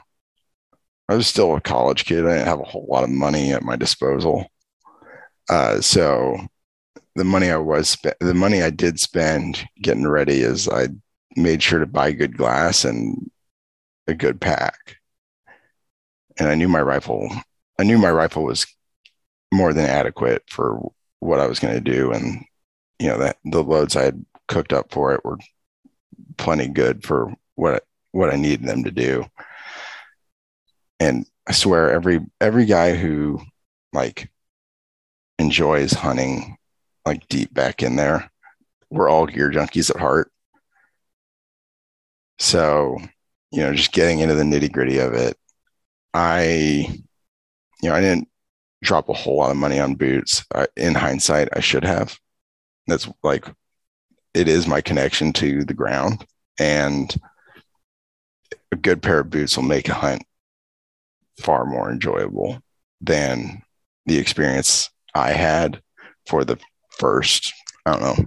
[1.08, 2.24] I was still a college kid.
[2.26, 4.46] I didn't have a whole lot of money at my disposal.
[5.48, 6.36] Uh, so
[7.14, 10.88] the money I was spe- the money I did spend getting ready is I
[11.36, 13.30] made sure to buy good glass and
[14.06, 14.96] a good pack.
[16.38, 17.28] And I knew my rifle,
[17.78, 18.66] I knew my rifle was
[19.52, 20.80] more than adequate for
[21.20, 22.12] what I was going to do.
[22.12, 22.44] And,
[23.02, 25.38] you know, that the loads I had cooked up for it were
[26.36, 29.24] plenty good for what, what I needed them to do.
[31.00, 33.40] And I swear every, every guy who
[33.92, 34.30] like
[35.40, 36.58] enjoys hunting
[37.04, 38.30] like deep back in there,
[38.88, 40.30] we're all gear junkies at heart.
[42.38, 42.98] So,
[43.50, 45.36] you know, just getting into the nitty gritty of it,
[46.14, 46.86] I,
[47.82, 48.28] you know, I didn't
[48.84, 50.44] drop a whole lot of money on boots.
[50.54, 52.16] I, in hindsight, I should have.
[52.86, 53.46] That's like,
[54.34, 56.24] it is my connection to the ground,
[56.58, 57.14] and
[58.70, 60.22] a good pair of boots will make a hunt
[61.40, 62.60] far more enjoyable
[63.00, 63.62] than
[64.06, 65.82] the experience I had
[66.28, 66.58] for the
[66.98, 67.52] first,
[67.86, 68.26] I don't know,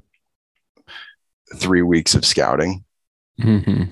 [1.56, 2.84] three weeks of scouting
[3.40, 3.90] Mhm.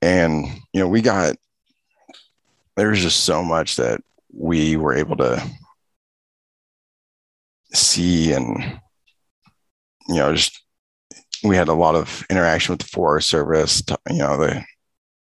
[0.00, 1.36] and you know we got
[2.76, 4.00] there's just so much that
[4.32, 5.42] we were able to
[7.72, 8.80] see and
[10.08, 10.62] you know just
[11.44, 14.64] we had a lot of interaction with the forest service you know the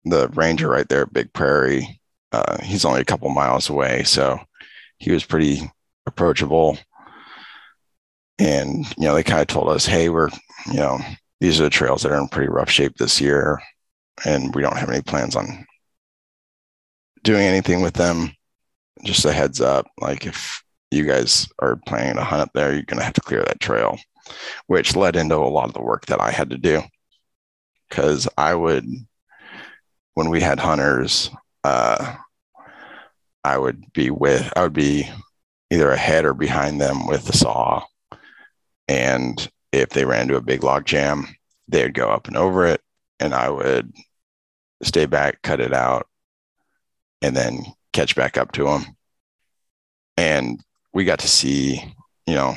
[0.05, 2.01] the ranger right there at big prairie
[2.33, 4.41] uh, he's only a couple miles away, so
[4.99, 5.71] he was pretty
[6.07, 6.79] approachable.
[8.39, 10.31] And you know, they kind of told us, "Hey, we're
[10.67, 10.99] you know
[11.41, 13.61] these are the trails that are in pretty rough shape this year,
[14.25, 15.67] and we don't have any plans on
[17.23, 18.33] doing anything with them.
[19.05, 22.83] Just a heads up, like if you guys are planning to hunt up there, you're
[22.85, 23.99] to have to clear that trail."
[24.67, 26.83] Which led into a lot of the work that I had to do
[27.89, 28.87] because I would,
[30.15, 31.31] when we had hunters,
[31.63, 32.17] uh,
[33.45, 35.11] I would be with, I would be
[35.71, 37.83] either ahead or behind them with the saw.
[38.89, 41.35] And if they ran into a big log jam,
[41.69, 42.81] they'd go up and over it,
[43.21, 43.93] and I would
[44.83, 46.07] stay back, cut it out,
[47.21, 48.97] and then catch back up to them.
[50.17, 50.61] And
[50.93, 51.95] we got to see,
[52.27, 52.57] you know,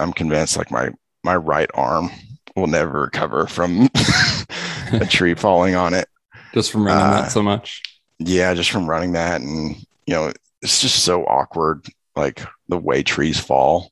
[0.00, 0.90] I'm convinced like my
[1.24, 2.10] my right arm
[2.56, 3.88] will never recover from
[4.92, 6.08] a tree falling on it.
[6.52, 7.82] Just from running uh, that so much.
[8.18, 9.40] Yeah, just from running that.
[9.40, 13.90] And, you know, it's just so awkward, like the way trees fall,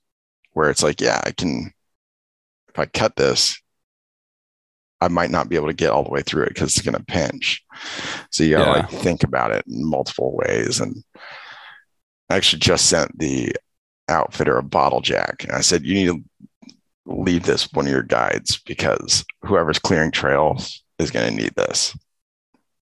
[0.52, 1.72] where it's like, yeah, I can,
[2.68, 3.60] if I cut this,
[5.00, 6.96] I might not be able to get all the way through it because it's going
[6.96, 7.64] to pinch.
[8.30, 8.76] So you got to yeah.
[8.86, 10.80] like think about it in multiple ways.
[10.80, 11.02] And
[12.28, 13.54] I actually just sent the
[14.10, 15.44] outfitter a bottle jack.
[15.44, 16.22] And I said, you need to
[17.06, 21.96] leave this one of your guides because whoever's clearing trails is going to need this.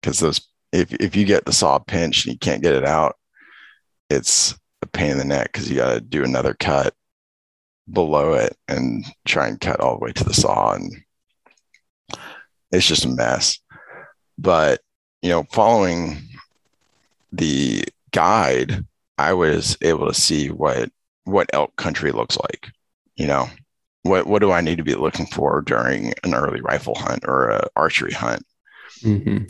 [0.01, 0.41] Because those,
[0.73, 3.17] if, if you get the saw pinched and you can't get it out,
[4.11, 6.95] it's a pain in the neck because you got to do another cut
[7.91, 10.73] below it and try and cut all the way to the saw.
[10.73, 10.93] And
[12.71, 13.59] it's just a mess.
[14.37, 14.81] But,
[15.23, 16.19] you know, following
[17.33, 18.85] the guide,
[19.17, 20.91] I was able to see what
[21.29, 22.71] what elk country looks like.
[23.17, 23.49] You know,
[24.03, 27.51] what what do I need to be looking for during an early rifle hunt or
[27.51, 28.45] a archery hunt?
[29.03, 29.45] Mm-hmm.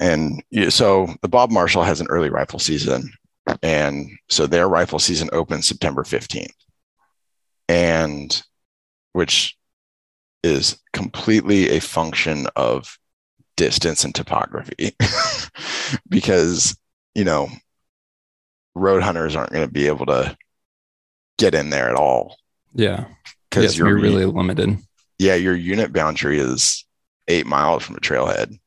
[0.00, 3.12] And so the Bob Marshall has an early rifle season,
[3.62, 6.54] and so their rifle season opens September fifteenth,
[7.68, 8.42] and
[9.12, 9.56] which
[10.42, 12.98] is completely a function of
[13.56, 14.96] distance and topography,
[16.08, 16.76] because
[17.14, 17.48] you know
[18.74, 20.36] road hunters aren't going to be able to
[21.38, 22.36] get in there at all.
[22.74, 23.06] Yeah.
[23.50, 24.78] Because you're really limited.
[25.18, 26.84] Yeah, your unit boundary is
[27.28, 28.58] eight miles from a trailhead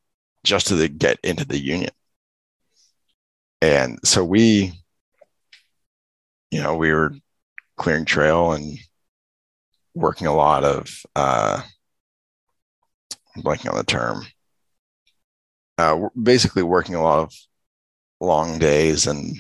[0.44, 1.92] just to get into the union.
[3.62, 4.74] And so we,
[6.52, 7.16] you know, we were
[7.78, 8.78] clearing trail and
[9.96, 11.62] working a lot of uh
[13.36, 14.26] I'm blanking on the term.
[15.78, 17.34] Uh, basically working a lot of
[18.22, 19.36] long days and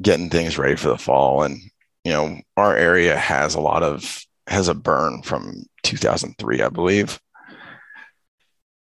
[0.00, 1.42] getting things ready for the fall.
[1.42, 1.58] And,
[2.04, 7.20] you know, our area has a lot of, has a burn from 2003, I believe.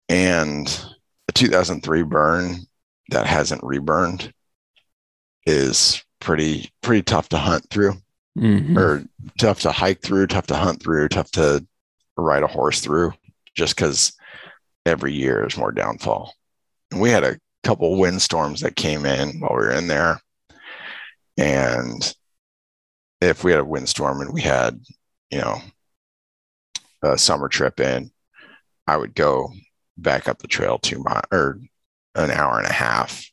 [0.08, 0.68] And
[1.28, 2.58] the 2003 burn
[3.10, 4.34] that hasn't reburned
[5.46, 7.94] is pretty, pretty tough to hunt through
[8.38, 8.78] mm-hmm.
[8.78, 9.04] or
[9.38, 11.66] tough to hike through, tough to hunt through, tough to
[12.18, 13.14] ride a horse through
[13.56, 14.14] just because
[14.86, 16.34] every year is more downfall.
[16.92, 20.20] And we had a couple windstorms that came in while we were in there
[21.40, 22.16] and
[23.22, 24.82] if we had a windstorm and we had,
[25.32, 25.62] you know,
[27.02, 28.12] a summer trip in,
[28.86, 29.54] I would go
[29.98, 31.60] back up the trail two miles or
[32.16, 33.26] an hour and a half,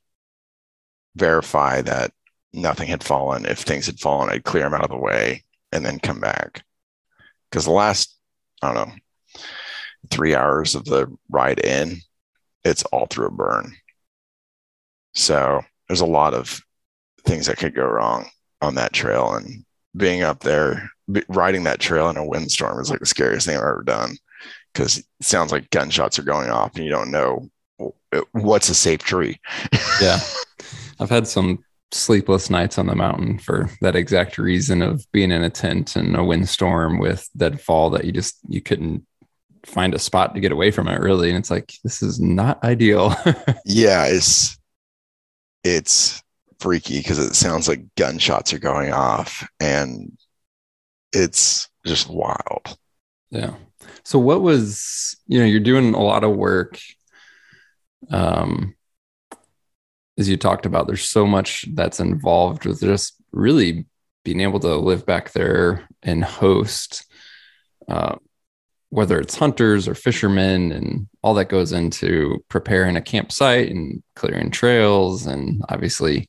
[1.16, 2.12] verify that
[2.53, 3.45] nothing had fallen.
[3.45, 5.42] If things had fallen, I'd clear them out of the way
[5.73, 6.64] and then come back.
[7.51, 8.16] Because the last,
[8.62, 8.95] I don't know,
[10.11, 11.97] three hours of the ride in,
[12.64, 13.75] it's all through a burn.
[15.14, 16.61] So there's a lot of
[17.27, 18.27] things that could go wrong
[18.62, 19.35] on that trail.
[19.35, 19.64] And
[19.96, 20.90] being up there,
[21.29, 24.16] riding that trail in a windstorm is like the scariest thing I've ever done
[24.72, 27.50] because it sounds like gunshots are going off and you don't know
[28.33, 29.40] what's a safe tree.
[30.00, 30.18] yeah.
[31.00, 35.42] I've had some sleepless nights on the mountain for that exact reason of being in
[35.42, 39.06] a tent and a windstorm with deadfall that you just you couldn't
[39.64, 42.62] find a spot to get away from it really and it's like this is not
[42.64, 43.14] ideal
[43.64, 44.58] yeah it's
[45.64, 46.22] it's
[46.61, 50.17] freaky because it sounds like gunshots are going off and
[51.13, 52.77] it's just wild.
[53.31, 53.54] Yeah.
[54.04, 56.79] So what was, you know, you're doing a lot of work
[58.11, 58.75] um
[60.19, 63.87] as you talked about there's so much that's involved with just really
[64.25, 67.07] being able to live back there and host
[67.88, 68.17] uh,
[68.91, 74.51] whether it's hunters or fishermen and all that goes into preparing a campsite and clearing
[74.51, 76.29] trails and obviously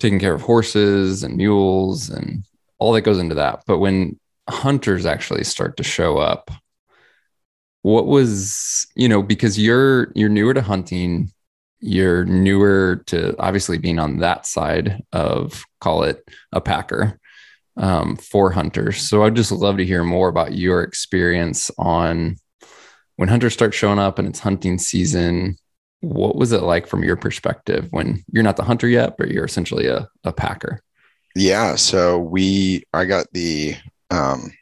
[0.00, 2.44] taking care of horses and mules and
[2.78, 3.62] all that goes into that.
[3.66, 6.50] But when hunters actually start to show up,
[7.82, 11.32] what was, you know, because you're you're newer to hunting,
[11.80, 17.18] you're newer to obviously being on that side of call it a packer
[17.76, 18.98] um, for hunters.
[19.08, 22.36] So I'd just love to hear more about your experience on
[23.16, 25.56] when hunters start showing up and it's hunting season.
[26.00, 29.44] What was it like from your perspective when you're not the hunter yet, but you're
[29.44, 30.82] essentially a, a packer?
[31.34, 31.76] Yeah.
[31.76, 33.76] So we, I got the,
[34.10, 34.52] um,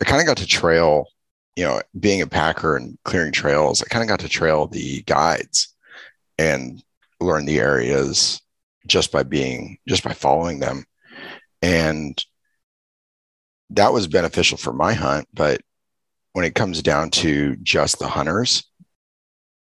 [0.00, 1.06] I kind of got to trail,
[1.54, 5.02] you know, being a packer and clearing trails, I kind of got to trail the
[5.02, 5.68] guides
[6.38, 6.82] and
[7.20, 8.40] learn the areas
[8.86, 10.84] just by being, just by following them.
[11.62, 12.22] And
[13.70, 15.28] that was beneficial for my hunt.
[15.32, 15.62] But
[16.32, 18.64] when it comes down to just the hunters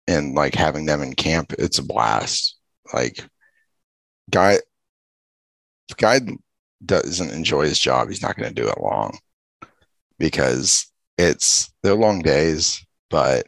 [0.06, 2.56] and like having them in camp, it's a blast.
[2.92, 3.24] Like,
[4.30, 4.58] guy,
[5.88, 6.20] if guy
[6.84, 9.18] doesn't enjoy his job, he's not going to do it long
[10.18, 10.86] because
[11.16, 13.46] it's they're long days, but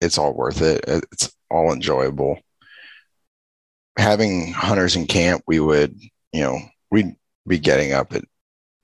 [0.00, 0.84] it's all worth it.
[0.86, 2.38] It's all enjoyable.
[3.98, 5.98] Having hunters in camp, we would,
[6.32, 6.58] you know,
[6.90, 7.14] we'd
[7.46, 8.24] be getting up at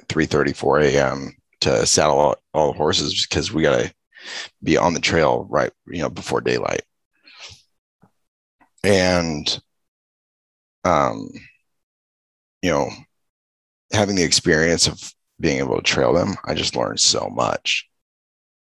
[0.08, 1.36] 3 4 a.m.
[1.60, 3.94] to saddle all, all the horses because we got to
[4.62, 6.82] be on the trail right, you know, before daylight.
[8.84, 9.60] And,
[10.84, 11.28] um,
[12.62, 12.88] you know,
[13.92, 17.88] having the experience of being able to trail them, I just learned so much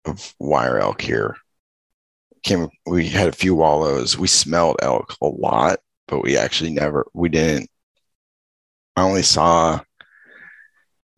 [0.04, 1.36] of wire elk here.
[2.42, 4.16] Came, we had a few wallows.
[4.16, 7.70] We smelled elk a lot, but we actually never, we didn't.
[9.00, 9.80] I only saw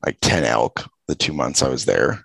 [0.07, 2.25] like 10 elk the two months I was there,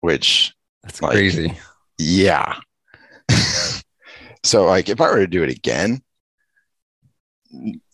[0.00, 1.56] which that's like, crazy.
[1.98, 2.56] Yeah.
[4.42, 6.02] so, like, if I were to do it again,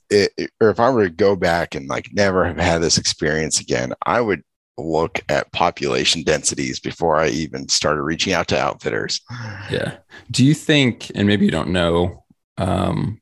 [0.09, 3.61] it, or if I were to go back and like never have had this experience
[3.61, 4.43] again, I would
[4.79, 9.21] look at population densities before I even started reaching out to outfitters.
[9.71, 9.99] Yeah.
[10.31, 12.25] Do you think, and maybe you don't know,
[12.57, 13.21] um,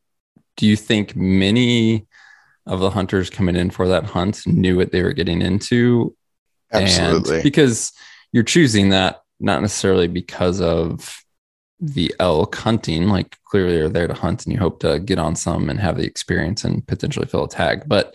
[0.57, 2.07] do you think many
[2.67, 6.15] of the hunters coming in for that hunt knew what they were getting into?
[6.73, 7.37] Absolutely.
[7.37, 7.93] And because
[8.33, 11.21] you're choosing that not necessarily because of
[11.81, 15.37] the elk hunting, like clearly you're there to hunt and you hope to get on
[15.37, 17.85] some and have the experience and potentially fill a tag.
[17.87, 18.15] But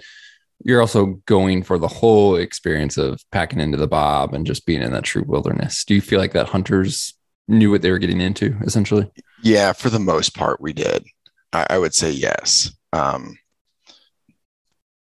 [0.63, 4.81] you're also going for the whole experience of packing into the bob and just being
[4.81, 5.85] in that true wilderness.
[5.85, 7.13] Do you feel like that hunters
[7.47, 9.09] knew what they were getting into essentially?
[9.41, 11.05] Yeah, for the most part, we did.
[11.53, 12.71] I, I would say yes.
[12.91, 13.37] Um,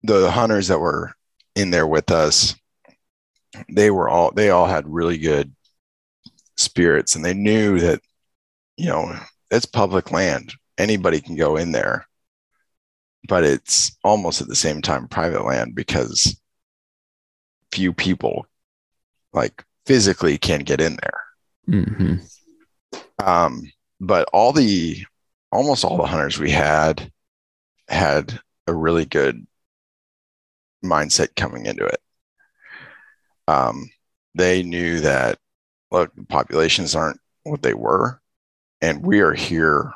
[0.04, 1.14] the hunters that were
[1.56, 2.56] in there with us,
[3.70, 5.54] they were all, they all had really good
[6.56, 8.02] spirits and they knew that
[8.78, 9.20] you know,
[9.52, 10.54] it's public land.
[10.78, 12.08] Anybody can go in there,
[13.28, 16.40] but it's almost at the same time private land because
[17.72, 18.46] few people
[19.34, 21.24] like physically can get in there.
[21.68, 22.16] Mm-hmm.
[23.26, 25.04] Um, but all the
[25.52, 27.12] almost all the hunters we had
[27.88, 29.46] had a really good
[30.88, 32.00] mindset coming into it.
[33.48, 33.90] Um,
[34.36, 35.40] they knew that
[35.92, 38.22] look, populations aren't what they were,
[38.82, 39.92] and we are here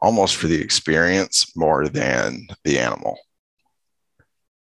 [0.00, 3.18] almost for the experience more than the animal.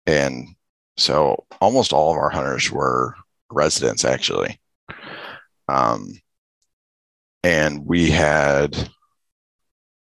[0.06, 0.48] And
[0.96, 3.14] so almost all of our hunters were
[3.50, 4.58] residents actually.
[5.68, 6.20] Um,
[7.42, 8.76] and we had,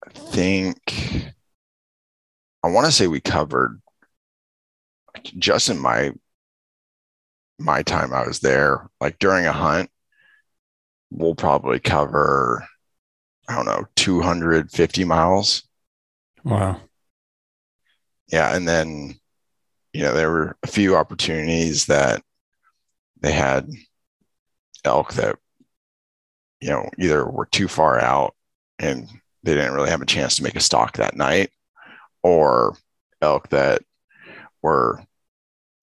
[0.06, 1.32] I think,
[2.62, 3.80] I want to say we covered
[5.22, 6.12] just in my
[7.58, 9.90] my time I was there, like during a hunt,
[11.10, 12.66] we'll probably cover
[13.48, 15.64] I don't know, 250 miles.
[16.44, 16.80] Wow.
[18.28, 18.54] Yeah.
[18.54, 19.18] And then,
[19.92, 22.22] you know, there were a few opportunities that
[23.20, 23.68] they had
[24.84, 25.36] elk that,
[26.60, 28.34] you know, either were too far out
[28.78, 29.08] and
[29.42, 31.50] they didn't really have a chance to make a stock that night,
[32.22, 32.76] or
[33.20, 33.82] elk that
[34.62, 35.02] were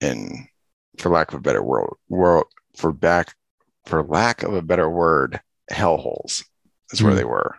[0.00, 0.48] in,
[0.98, 3.34] for lack of a better word, world for back,
[3.86, 6.44] for lack of a better word, hellholes
[6.92, 7.16] is where mm.
[7.16, 7.56] they were.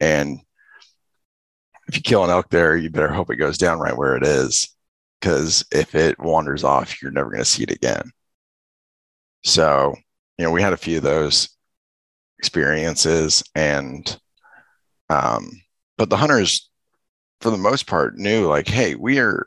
[0.00, 0.40] And
[1.88, 4.24] if you kill an elk there, you better hope it goes down right where it
[4.24, 4.68] is.
[5.20, 8.10] Because if it wanders off, you're never going to see it again.
[9.44, 9.94] So,
[10.36, 11.48] you know, we had a few of those
[12.38, 13.44] experiences.
[13.54, 14.18] And,
[15.08, 15.62] um,
[15.96, 16.68] but the hunters,
[17.40, 19.46] for the most part, knew like, hey, we are,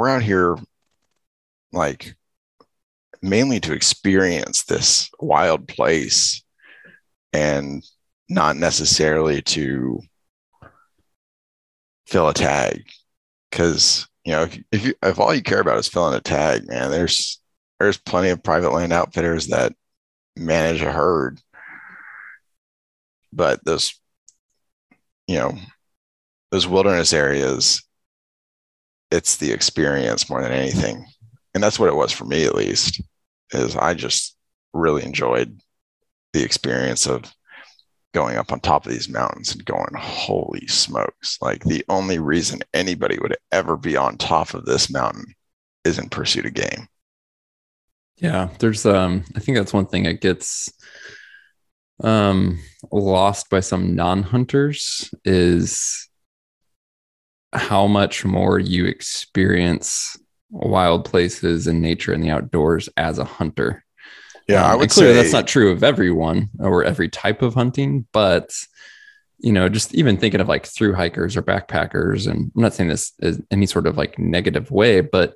[0.00, 0.56] we're out here
[1.72, 2.14] like
[3.20, 6.42] mainly to experience this wild place
[7.34, 7.84] and
[8.26, 10.00] not necessarily to
[12.06, 12.82] fill a tag.
[13.50, 16.66] Because you know if, if, you, if all you care about is filling a tag
[16.66, 17.38] man there's
[17.78, 19.74] there's plenty of private land outfitters that
[20.34, 21.40] manage a herd.
[23.34, 24.00] But those
[25.26, 25.58] you know,
[26.50, 27.82] those wilderness areas,
[29.10, 31.06] it's the experience more than anything.
[31.54, 33.02] And that's what it was for me, at least,
[33.52, 34.36] is I just
[34.72, 35.60] really enjoyed
[36.32, 37.32] the experience of
[38.12, 41.38] going up on top of these mountains and going, holy smokes.
[41.40, 45.34] Like the only reason anybody would ever be on top of this mountain
[45.84, 46.88] is in pursuit of game.
[48.16, 50.72] Yeah, there's um I think that's one thing that gets
[52.02, 52.58] um
[52.90, 56.08] lost by some non-hunters is
[57.52, 60.16] how much more you experience
[60.50, 63.84] wild places and nature and the outdoors as a hunter.
[64.48, 67.54] Yeah, Um, I would clearly say that's not true of everyone or every type of
[67.54, 68.50] hunting, but
[69.38, 72.88] you know, just even thinking of like through hikers or backpackers, and I'm not saying
[72.90, 75.34] this is any sort of like negative way, but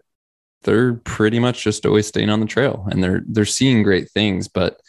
[0.62, 4.48] they're pretty much just always staying on the trail and they're they're seeing great things.
[4.48, 4.80] But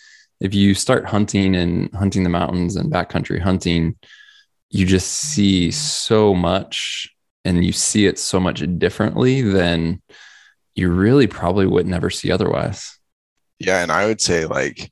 [0.41, 3.95] if you start hunting and hunting the mountains and backcountry hunting,
[4.69, 7.14] you just see so much
[7.46, 10.02] and you see it so much differently than
[10.76, 13.00] you really probably would never see otherwise.
[13.60, 14.91] Yeah, and I would say like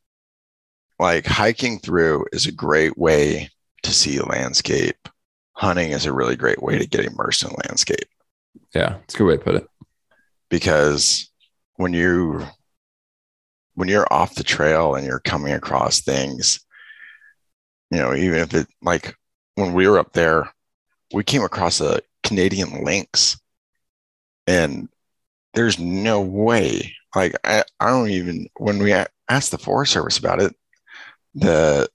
[1.00, 3.50] like hiking through is a great way
[3.84, 4.96] to see landscape.
[5.54, 8.08] Hunting is a really great way to get immersed in landscape
[8.74, 9.68] Yeah, it's a good way to put it.
[10.50, 11.30] because
[11.76, 12.46] when you
[13.76, 16.60] when you're off the trail and you're coming across things,
[17.92, 19.16] you know, even if it like
[19.56, 20.50] when we were up there,
[21.14, 23.40] we came across a Canadian lynx
[24.48, 24.90] and
[25.54, 28.94] there's no way like I, I don't even when we
[29.30, 30.56] asked the forest service about it
[31.36, 31.90] the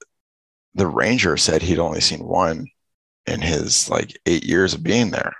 [0.75, 2.67] the ranger said he'd only seen one
[3.25, 5.33] in his like eight years of being there.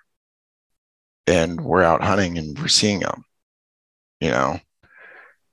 [1.28, 3.24] And we're out hunting and we're seeing them
[4.20, 4.60] you know?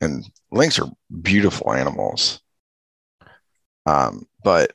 [0.01, 0.91] And lynx are
[1.23, 2.41] beautiful animals.
[3.87, 4.73] Um but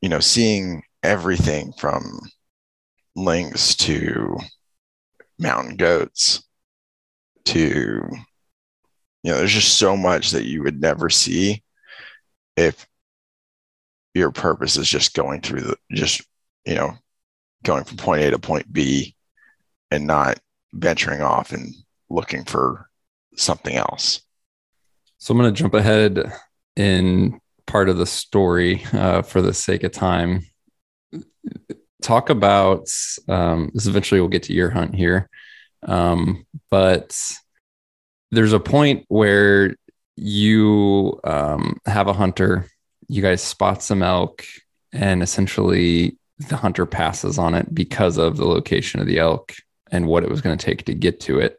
[0.00, 2.20] you know seeing everything from
[3.16, 4.38] lynx to
[5.38, 6.42] mountain goats
[7.44, 8.02] to
[9.22, 11.62] you know there's just so much that you would never see
[12.56, 12.86] if
[14.14, 16.22] your purpose is just going through the just
[16.64, 16.92] you know
[17.64, 19.14] going from point a to point b
[19.90, 20.38] and not
[20.72, 21.74] venturing off and
[22.10, 22.88] looking for
[23.36, 24.20] something else
[25.18, 26.32] So I'm going to jump ahead
[26.76, 30.46] in part of the story uh, for the sake of time.
[32.02, 32.88] Talk about
[33.28, 33.86] um, this.
[33.86, 35.28] Eventually, we'll get to your hunt here,
[35.82, 37.18] um, but
[38.30, 39.74] there's a point where
[40.16, 42.68] you um, have a hunter.
[43.08, 44.44] You guys spot some elk,
[44.92, 46.18] and essentially
[46.48, 49.54] the hunter passes on it because of the location of the elk
[49.90, 51.58] and what it was going to take to get to it,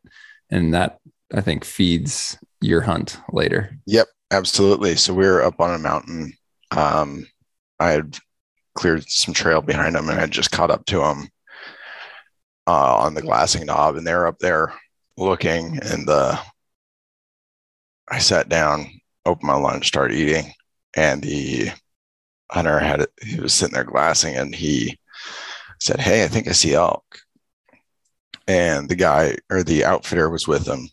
[0.50, 1.00] and that
[1.34, 3.78] I think feeds your hunt later.
[3.86, 4.96] Yep, absolutely.
[4.96, 6.34] So we were up on a mountain.
[6.72, 7.28] Um,
[7.80, 8.18] I had
[8.80, 11.28] cleared some trail behind them, and I just caught up to them
[12.66, 14.74] uh, on the glassing knob, and they're up there
[15.18, 15.80] looking.
[15.84, 16.40] And the
[18.10, 18.88] I sat down,
[19.26, 20.54] opened my lunch, started eating,
[20.96, 21.72] and the
[22.50, 23.06] hunter had.
[23.22, 24.98] He was sitting there glassing, and he
[25.82, 27.04] said, "Hey, I think I see elk."
[28.48, 30.88] And the guy or the outfitter was with him.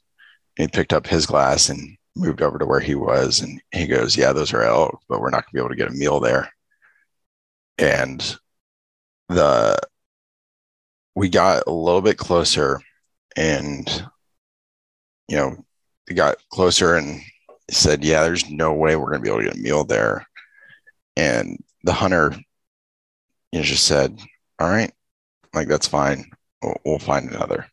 [0.57, 4.17] He picked up his glass and moved over to where he was and he goes
[4.17, 6.19] yeah those are elk but we're not going to be able to get a meal
[6.19, 6.51] there
[7.79, 8.37] and
[9.29, 9.79] the
[11.15, 12.81] we got a little bit closer
[13.37, 14.07] and
[15.29, 15.57] you know
[16.09, 17.21] we got closer and
[17.71, 20.27] said yeah there's no way we're going to be able to get a meal there.
[21.17, 22.35] And the hunter
[23.53, 24.19] you know, just said
[24.59, 24.93] all right
[25.57, 26.31] like that's fine.
[26.63, 27.67] We'll, we'll find another.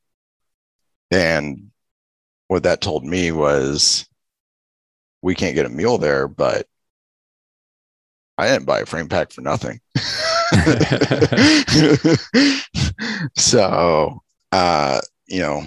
[1.11, 1.69] And
[2.47, 4.07] what that told me was
[5.21, 6.67] we can't get a meal there, but
[8.37, 9.79] I didn't buy a frame pack for nothing.
[13.35, 14.21] so,
[14.51, 15.63] uh, you know,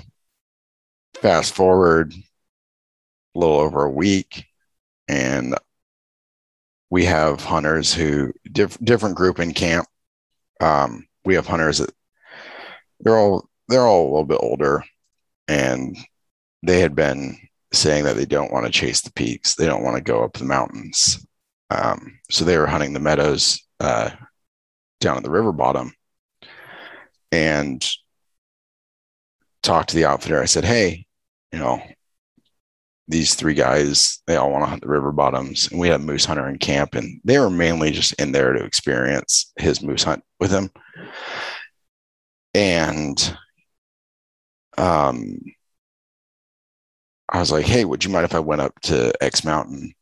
[1.20, 4.46] fast forward a little over a week,
[5.08, 5.54] and
[6.90, 9.86] we have hunters who diff- different group in camp.
[10.60, 11.90] Um, we have hunters that
[13.00, 14.84] they're all they're all a little bit older,
[15.48, 15.96] and
[16.62, 17.36] they had been
[17.72, 19.54] saying that they don't want to chase the peaks.
[19.54, 21.25] They don't want to go up the mountains.
[21.70, 24.10] Um, so they were hunting the meadows uh,
[25.00, 25.92] down at the river bottom
[27.32, 27.84] and
[29.62, 30.40] talked to the outfitter.
[30.40, 31.06] I said, Hey,
[31.52, 31.82] you know,
[33.08, 35.68] these three guys, they all want to hunt the river bottoms.
[35.70, 38.52] And we had a moose hunter in camp, and they were mainly just in there
[38.52, 40.70] to experience his moose hunt with him.
[42.54, 43.36] And
[44.76, 45.38] um,
[47.28, 49.94] I was like, hey, would you mind if I went up to X Mountain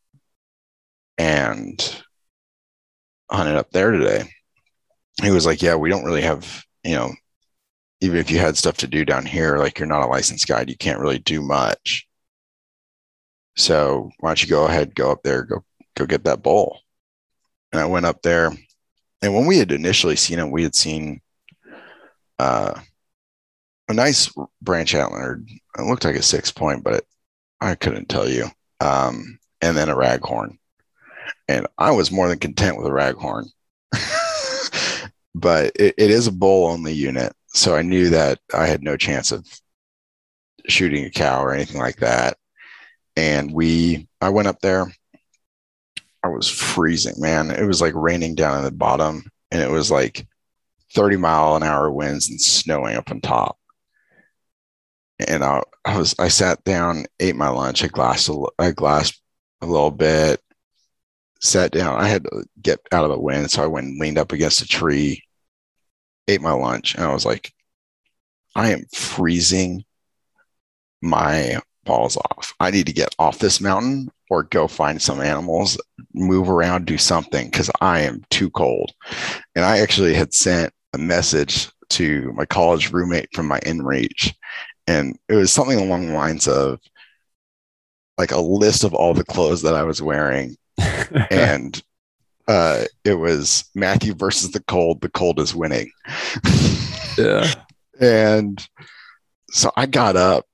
[1.17, 2.03] and
[3.29, 4.29] hunted up there today?
[5.23, 7.13] he was like, yeah, we don't really have, you know,
[8.01, 10.69] even if you had stuff to do down here, like you're not a licensed guide,
[10.69, 12.07] you can't really do much.
[13.55, 15.63] So why don't you go ahead, go up there, go
[15.95, 16.79] go get that bull.
[17.71, 18.51] And I went up there,
[19.21, 21.21] and when we had initially seen him, we had seen
[22.37, 22.77] uh,
[23.87, 24.29] a nice
[24.61, 25.41] branch antler.
[25.77, 27.05] It looked like a six point, but
[27.61, 28.47] I couldn't tell you.
[28.81, 30.57] Um, and then a raghorn,
[31.47, 33.45] and I was more than content with a raghorn.
[35.35, 38.97] but it, it is a bull only unit, so I knew that I had no
[38.97, 39.47] chance of
[40.67, 42.37] shooting a cow or anything like that.
[43.15, 44.91] And we, I went up there.
[46.23, 47.51] I was freezing, man.
[47.51, 50.27] It was like raining down in the bottom, and it was like
[50.93, 53.57] 30 mile an hour winds and snowing up on top.
[55.19, 59.21] And I, I was, I sat down, ate my lunch, I glassed, a, I glassed
[59.61, 60.41] a little bit,
[61.45, 61.99] sat down.
[61.99, 64.61] I had to get out of the wind, so I went and leaned up against
[64.61, 65.23] a tree,
[66.27, 67.53] ate my lunch, and I was like,
[68.55, 69.83] I am freezing
[71.01, 72.53] my balls off.
[72.59, 75.77] I need to get off this mountain or go find some animals,
[76.13, 78.91] move around, do something because I am too cold.
[79.55, 84.33] And I actually had sent a message to my college roommate from my inReach,
[84.87, 86.79] and it was something along the lines of
[88.17, 90.55] like a list of all the clothes that I was wearing.
[91.31, 91.81] And
[92.47, 95.01] uh, it was Matthew versus the cold.
[95.01, 95.91] The cold is winning.
[97.17, 97.53] yeah.
[97.99, 98.67] And
[99.51, 100.45] so I got up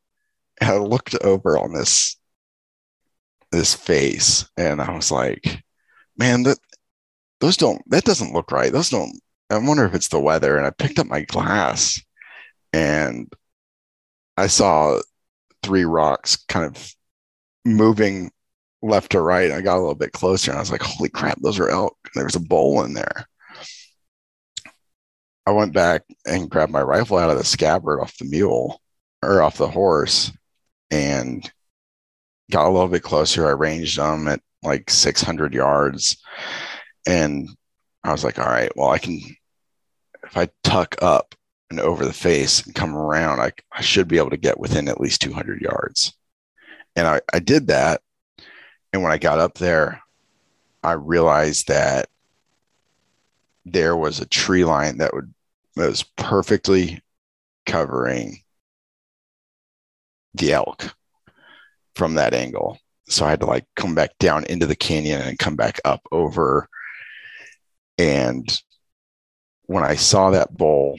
[0.59, 2.17] and I looked over on this
[3.51, 5.63] this face and I was like,
[6.17, 6.57] man, that
[7.39, 8.71] those don't that doesn't look right.
[8.71, 9.19] Those don't
[9.49, 10.57] I wonder if it's the weather.
[10.57, 12.01] And I picked up my glass
[12.71, 13.31] and
[14.37, 14.99] I saw
[15.61, 16.95] three rocks kind of
[17.65, 18.31] moving
[18.81, 19.51] left to right.
[19.51, 21.97] I got a little bit closer and I was like, holy crap, those are elk.
[22.15, 23.27] There was a bull in there.
[25.45, 28.81] I went back and grabbed my rifle out of the scabbard off the mule
[29.23, 30.31] or off the horse
[30.91, 31.49] and
[32.51, 33.47] got a little bit closer.
[33.47, 36.17] I ranged them at like 600 yards.
[37.07, 37.49] And
[38.03, 39.19] I was like, all right, well, I can,
[40.23, 41.33] if I tuck up
[41.69, 44.87] and over the face and come around, I, I should be able to get within
[44.87, 46.13] at least 200 yards.
[46.95, 48.01] And I, I did that.
[48.93, 50.01] And when I got up there,
[50.83, 52.09] I realized that
[53.65, 55.33] there was a tree line that would
[55.75, 57.01] that was perfectly
[57.65, 58.41] covering
[60.33, 60.95] the elk
[61.95, 62.77] from that angle.
[63.07, 66.01] So I had to like come back down into the canyon and come back up
[66.11, 66.67] over.
[67.97, 68.49] And
[69.63, 70.97] when I saw that bull,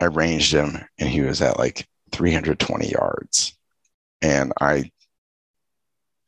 [0.00, 3.56] I ranged him and he was at like 320 yards.
[4.20, 4.90] And I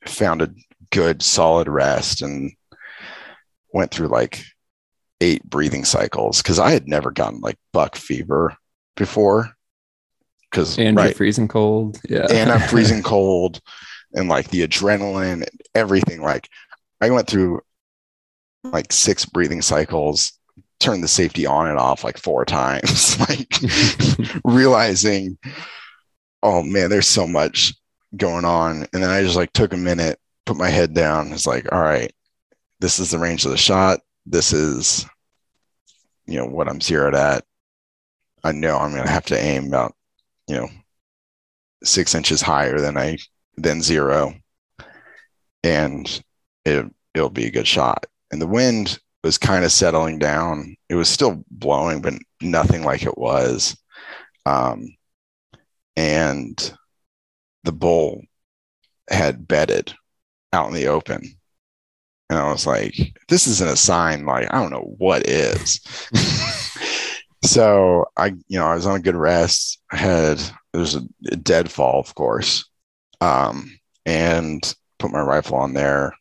[0.06, 0.54] found a
[0.90, 2.52] good solid rest and
[3.72, 4.42] went through like
[5.20, 8.56] eight breathing cycles because I had never gotten like buck fever
[8.96, 9.50] before.
[10.50, 13.60] Because and right, you're freezing cold, yeah, and I'm freezing cold,
[14.14, 16.22] and like the adrenaline and everything.
[16.22, 16.48] Like
[17.00, 17.60] I went through
[18.64, 20.32] like six breathing cycles,
[20.80, 23.52] turned the safety on and off like four times, like
[24.44, 25.38] realizing,
[26.42, 27.74] oh man, there's so much
[28.16, 28.86] going on.
[28.92, 31.32] And then I just like took a minute, put my head down.
[31.32, 32.12] It's like, all right,
[32.80, 34.00] this is the range of the shot.
[34.24, 35.04] This is,
[36.24, 37.44] you know, what I'm zeroed at.
[38.42, 39.94] I know I'm going to have to aim about,
[40.48, 40.68] you know,
[41.84, 43.18] six inches higher than I,
[43.56, 44.34] than zero.
[45.64, 46.22] And
[46.64, 48.06] it, it'll be a good shot.
[48.30, 50.76] And the wind was kind of settling down.
[50.88, 53.76] It was still blowing, but nothing like it was.
[54.44, 54.94] Um,
[55.96, 56.72] and
[57.64, 58.22] the bull
[59.08, 59.92] had bedded
[60.56, 61.22] out in the open.
[62.28, 62.94] And I was like,
[63.28, 65.80] this isn't a sign, like, I don't know what is.
[67.44, 69.80] so I, you know, I was on a good rest.
[69.92, 70.38] I had,
[70.72, 72.68] there was a, a deadfall, of course,
[73.20, 76.14] um, and put my rifle on there.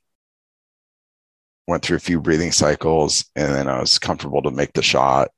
[1.67, 5.29] Went through a few breathing cycles, and then I was comfortable to make the shot.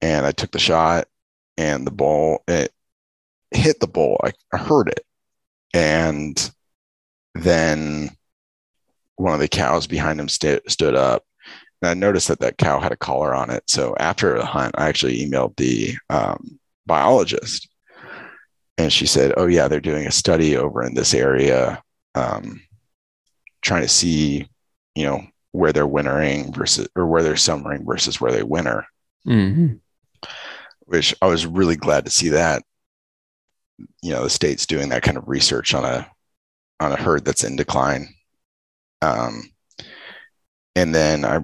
[0.00, 1.08] And I took the shot,
[1.58, 2.72] and the bull, it
[3.50, 4.18] hit the bull.
[4.24, 5.04] I, I heard it.
[5.74, 6.50] And
[7.34, 8.10] then
[9.16, 11.24] one of the cows behind him st- stood up.
[11.80, 13.64] And I noticed that that cow had a collar on it.
[13.66, 17.68] So after the hunt, I actually emailed the um, biologist.
[18.78, 21.82] And she said, Oh, yeah, they're doing a study over in this area,
[22.14, 22.62] um,
[23.60, 24.48] trying to see,
[24.94, 28.86] you know, where they're wintering versus, or where they're summering versus where they winter.
[29.26, 29.74] Mm-hmm.
[30.86, 32.62] Which I was really glad to see that
[34.02, 36.10] you know the state's doing that kind of research on a
[36.82, 38.08] on a herd that's in decline
[39.00, 39.42] um,
[40.76, 41.40] and then i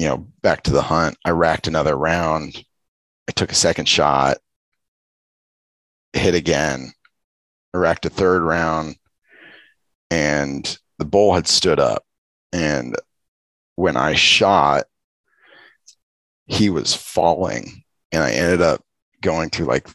[0.00, 2.64] you know, back to the hunt, I racked another round.
[3.28, 4.38] I took a second shot,
[6.14, 6.92] hit again,
[7.74, 8.96] I racked a third round,
[10.10, 12.06] and the bull had stood up.
[12.50, 12.96] And
[13.76, 14.86] when I shot,
[16.46, 18.82] he was falling, and I ended up
[19.20, 19.86] going through like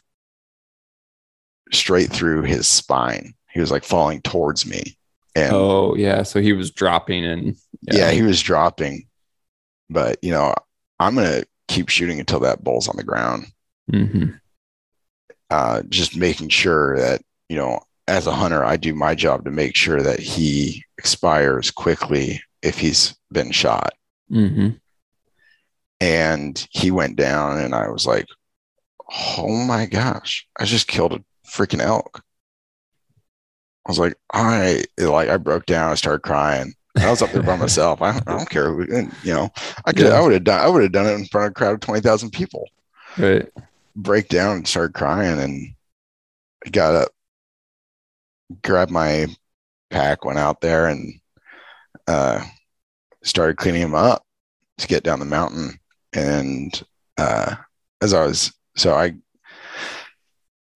[1.72, 3.34] straight through his spine.
[3.56, 4.98] He was like falling towards me.
[5.34, 8.10] And oh yeah, so he was dropping and yeah.
[8.10, 9.06] he was dropping.
[9.88, 10.54] But you know,
[11.00, 13.46] I'm gonna keep shooting until that bull's on the ground.
[13.90, 14.32] hmm
[15.48, 19.50] Uh, just making sure that you know, as a hunter, I do my job to
[19.50, 23.94] make sure that he expires quickly if he's been shot.
[24.28, 24.68] hmm
[25.98, 28.26] And he went down, and I was like,
[29.38, 30.46] "Oh my gosh!
[30.60, 32.22] I just killed a freaking elk."
[33.86, 35.92] I was like, I like I broke down.
[35.92, 36.74] I started crying.
[36.98, 38.02] I was up there by myself.
[38.02, 38.72] I don't, I don't care.
[38.72, 39.50] Who, and, you know,
[39.84, 40.06] I could.
[40.06, 40.18] Yeah.
[40.18, 40.60] I would have done.
[40.60, 42.68] I would have done it in front of a crowd of twenty thousand people.
[43.16, 43.48] Right.
[43.94, 45.74] Break down and start crying, and
[46.66, 47.08] I got up,
[48.62, 49.26] grabbed my
[49.90, 51.14] pack, went out there, and
[52.08, 52.44] uh,
[53.22, 54.24] started cleaning him up
[54.78, 55.78] to get down the mountain.
[56.12, 56.82] And
[57.18, 57.54] uh,
[58.02, 59.14] as I was, so I,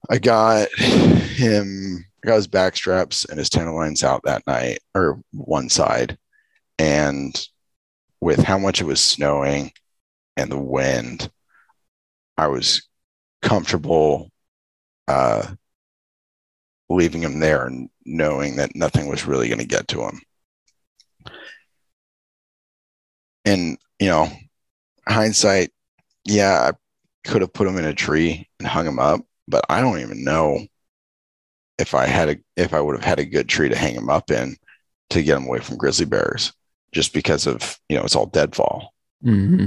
[0.08, 5.20] I got him I got his back straps and his tenderloins out that night, or
[5.32, 6.18] one side.
[6.78, 7.34] And
[8.20, 9.72] with how much it was snowing
[10.36, 11.30] and the wind,
[12.36, 12.88] I was
[13.42, 14.30] comfortable
[15.08, 15.46] uh,
[16.90, 20.20] leaving him there and knowing that nothing was really going to get to him.
[23.44, 24.28] And, you know,
[25.08, 25.70] hindsight,
[26.24, 29.80] yeah, I could have put him in a tree and hung him up, but I
[29.80, 30.66] don't even know
[31.80, 34.10] if I had a if I would have had a good tree to hang them
[34.10, 34.56] up in
[35.10, 36.52] to get them away from grizzly bears,
[36.92, 38.94] just because of you know it's all deadfall.
[39.22, 39.66] hmm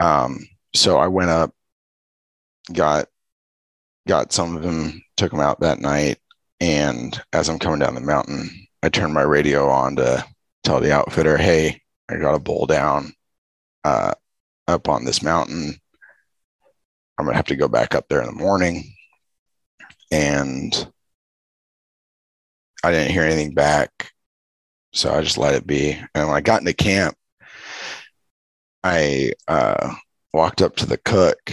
[0.00, 1.52] Um, so I went up,
[2.72, 3.08] got
[4.06, 6.18] got some of them, took them out that night,
[6.60, 8.48] and as I'm coming down the mountain,
[8.82, 10.24] I turned my radio on to
[10.62, 13.12] tell the outfitter, "Hey, I got a bull down
[13.84, 14.14] uh,
[14.68, 15.74] up on this mountain.
[17.18, 18.94] I'm gonna have to go back up there in the morning."
[20.10, 20.90] And
[22.84, 24.12] I didn't hear anything back.
[24.92, 25.92] So I just let it be.
[26.14, 27.16] And when I got into camp,
[28.82, 29.94] I uh,
[30.32, 31.52] walked up to the cook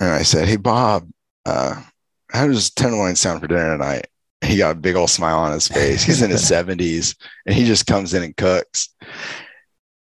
[0.00, 1.08] and I said, Hey, Bob,
[1.44, 1.82] uh,
[2.30, 4.06] how does tenderloin sound for dinner tonight?
[4.42, 6.02] He got a big old smile on his face.
[6.02, 7.14] He's in his 70s
[7.46, 8.88] and he just comes in and cooks.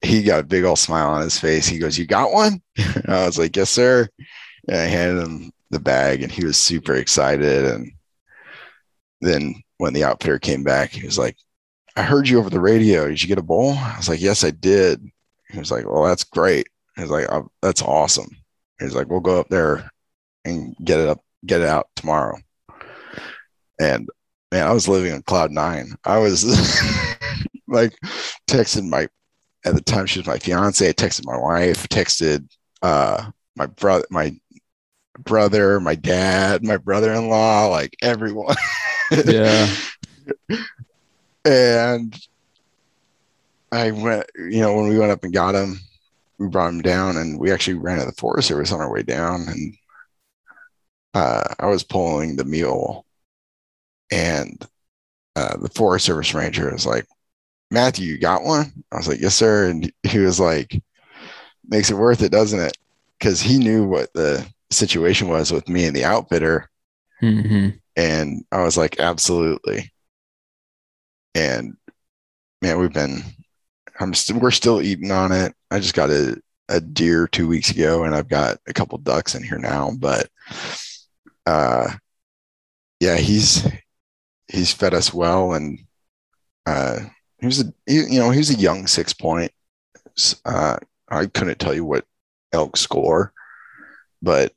[0.00, 1.66] He got a big old smile on his face.
[1.66, 2.62] He goes, You got one?
[2.76, 4.08] And I was like, Yes, sir.
[4.68, 7.64] And I handed him the bag and he was super excited.
[7.64, 7.92] And
[9.20, 11.36] then when the outfitter came back, he was like,
[11.96, 13.08] I heard you over the radio.
[13.08, 13.72] Did you get a bowl?
[13.72, 15.04] I was like, Yes, I did.
[15.50, 16.68] He was like, Well, that's great.
[16.94, 18.28] He was like, oh, That's awesome.
[18.78, 19.90] He was like, We'll go up there
[20.44, 22.38] and get it up, get it out tomorrow.
[23.80, 24.08] And
[24.52, 25.96] man, I was living on cloud nine.
[26.04, 26.44] I was
[27.66, 27.92] like
[28.48, 29.08] texting my
[29.64, 30.88] at the time she was my fiance.
[30.88, 32.48] I texted my wife, texted
[32.82, 34.38] uh my brother, my
[35.18, 38.56] brother, my dad, my brother-in-law, like everyone.
[39.26, 39.74] Yeah.
[41.44, 42.18] and
[43.70, 45.78] I went, you know, when we went up and got him,
[46.38, 49.02] we brought him down and we actually ran to the Forest Service on our way
[49.02, 49.42] down.
[49.48, 49.74] And
[51.14, 53.06] uh, I was pulling the mule
[54.10, 54.66] and
[55.36, 57.06] uh, the Forest Service ranger was like,
[57.70, 58.70] Matthew, you got one?
[58.92, 59.68] I was like, yes, sir.
[59.68, 60.82] And he was like,
[61.66, 62.76] makes it worth it, doesn't it?
[63.18, 66.68] Because he knew what the situation was with me and the outfitter.
[67.20, 69.92] hmm And I was like, absolutely.
[71.34, 71.76] And
[72.60, 73.22] man, we've been,
[74.00, 75.54] I'm still, we're still eating on it.
[75.70, 79.34] I just got a, a deer two weeks ago and I've got a couple ducks
[79.34, 80.28] in here now, but,
[81.46, 81.92] uh,
[83.00, 83.66] yeah, he's,
[84.48, 85.52] he's fed us well.
[85.54, 85.78] And,
[86.66, 87.00] uh,
[87.40, 89.50] he was a, he, you know, he was a young six point.
[90.44, 90.76] Uh,
[91.08, 92.04] I couldn't tell you what
[92.52, 93.32] elk score,
[94.22, 94.52] but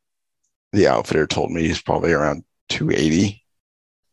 [0.76, 3.44] the outfitter told me he's probably around 280.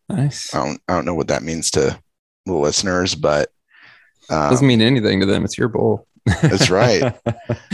[0.09, 0.55] Nice.
[0.55, 1.99] I don't, I don't know what that means to
[2.47, 3.51] the listeners, but
[4.31, 5.45] um, Doesn't mean anything to them.
[5.45, 6.07] It's your bowl.
[6.25, 7.15] that's right.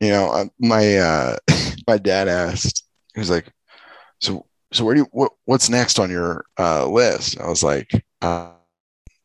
[0.00, 1.36] you know, my uh,
[1.86, 3.50] my dad asked, he was like,
[4.20, 7.90] "So, so where do you what, what's next on your uh, list?" I was like,
[8.20, 8.50] uh,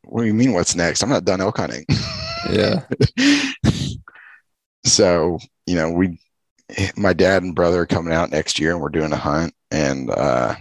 [0.03, 0.53] "What do you mean?
[0.53, 1.03] What's next?
[1.03, 1.85] I'm not done elk hunting."
[2.49, 2.83] yeah.
[4.85, 6.19] so, you know, we,
[6.95, 10.09] my dad and brother are coming out next year, and we're doing a hunt, and
[10.09, 10.55] uh,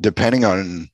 [0.00, 0.88] depending on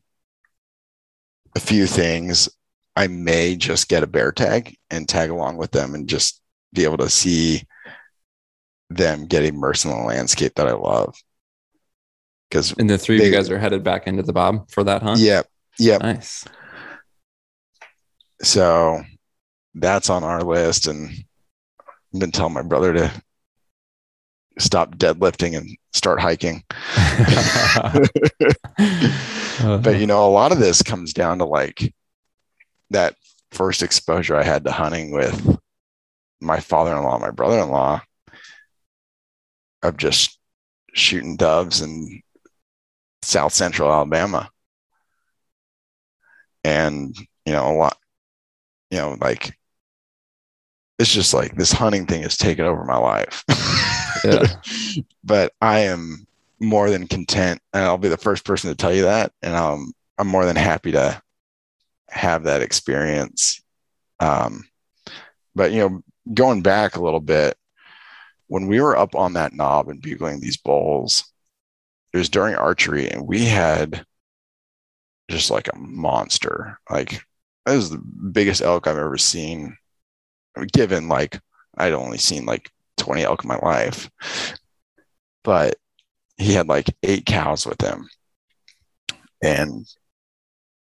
[1.54, 2.48] a few things,
[2.96, 6.40] I may just get a bear tag and tag along with them and just
[6.72, 7.62] be able to see
[8.90, 11.16] them get immersed in the landscape that I love.
[12.48, 15.02] Because And the three of you guys are headed back into the Bob for that
[15.02, 15.20] hunt?
[15.20, 15.48] Yep.
[15.78, 16.02] Yep.
[16.02, 16.44] Nice.
[18.42, 19.02] So
[19.74, 20.86] that's on our list.
[20.86, 21.10] And
[22.14, 23.22] I've been telling my brother to
[24.58, 26.62] stop deadlifting and start hiking.
[29.82, 31.94] but you know, a lot of this comes down to like
[32.90, 33.16] that
[33.50, 35.58] first exposure I had to hunting with
[36.40, 38.02] my father-in-law, my brother-in-law,
[39.82, 40.38] of just
[40.94, 42.22] shooting doves in
[43.22, 44.50] South Central Alabama.
[46.64, 47.96] And, you know, a lot,
[48.90, 49.56] you know, like
[50.98, 53.44] it's just like this hunting thing has taken over my life.
[54.24, 54.46] Yeah.
[55.24, 56.26] but I am
[56.60, 59.32] more than content, and I'll be the first person to tell you that.
[59.42, 61.20] And um, I'm more than happy to
[62.08, 63.62] have that experience.
[64.20, 64.64] Um,
[65.54, 66.02] but you know,
[66.32, 67.56] going back a little bit,
[68.46, 71.24] when we were up on that knob and bugling these bulls,
[72.12, 74.04] it was during archery, and we had
[75.30, 76.78] just like a monster.
[76.90, 77.22] Like
[77.64, 79.76] that was the biggest elk I've ever seen.
[80.72, 81.40] Given like
[81.78, 82.70] I'd only seen like
[83.02, 84.10] 20 elk in my life,
[85.42, 85.76] but
[86.36, 88.08] he had like eight cows with him,
[89.42, 89.86] and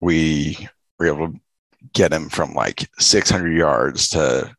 [0.00, 1.40] we were able to
[1.92, 4.54] get him from like 600 yards to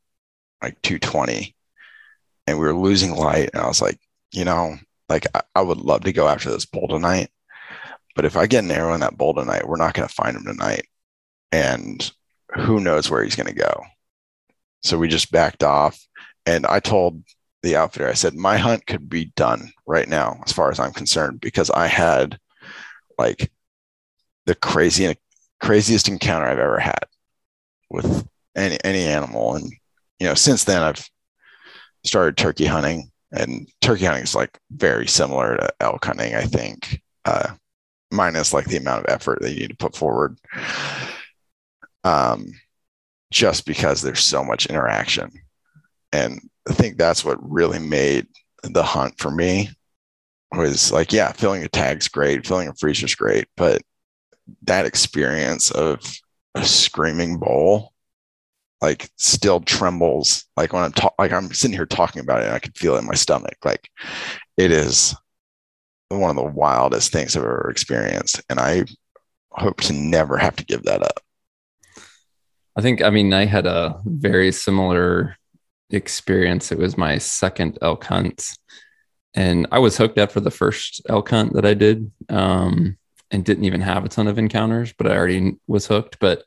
[0.61, 1.55] like 220
[2.47, 3.49] and we were losing light.
[3.53, 3.99] And i was like
[4.31, 4.75] you know
[5.07, 7.29] like i, I would love to go after this bull tonight.
[8.15, 10.35] But if i get an arrow in that bull tonight we're not going to find
[10.35, 10.87] him tonight.
[11.51, 12.11] And
[12.55, 13.83] who knows where he's going to go.
[14.83, 16.03] So we just backed off.
[16.45, 17.21] And i told
[17.63, 18.09] the outfitter.
[18.09, 21.69] I said my hunt could be done right now as far as i'm concerned because
[21.69, 22.39] i had
[23.17, 23.51] like
[24.45, 25.15] the crazy
[25.59, 27.05] craziest encounter i've ever had
[27.89, 29.55] with any any animal.
[29.55, 29.71] And
[30.19, 31.07] you know since then i've
[32.03, 37.01] started turkey hunting and turkey hunting is like very similar to elk hunting i think
[37.25, 37.53] uh,
[38.11, 40.37] minus like the amount of effort that you need to put forward
[42.03, 42.53] um,
[43.31, 45.31] just because there's so much interaction.
[46.11, 48.27] And i think that's what really made
[48.63, 49.69] the hunt for me
[50.53, 53.81] was like yeah filling a tag's great filling a freezer's great but
[54.63, 55.99] that experience of
[56.55, 57.93] a screaming bull
[58.81, 62.53] like still trembles like when i'm ta- like i'm sitting here talking about it and
[62.53, 63.89] i can feel it in my stomach like
[64.57, 65.15] it is
[66.09, 68.83] one of the wildest things i've ever experienced and i
[69.51, 71.19] hope to never have to give that up.
[72.75, 75.37] I think, I mean, I had a very similar
[75.97, 76.71] experience.
[76.71, 78.57] It was my second elk hunt,
[79.33, 82.97] and I was hooked after the first elk hunt that I did, um,
[83.31, 86.19] and didn't even have a ton of encounters, but I already was hooked.
[86.19, 86.43] But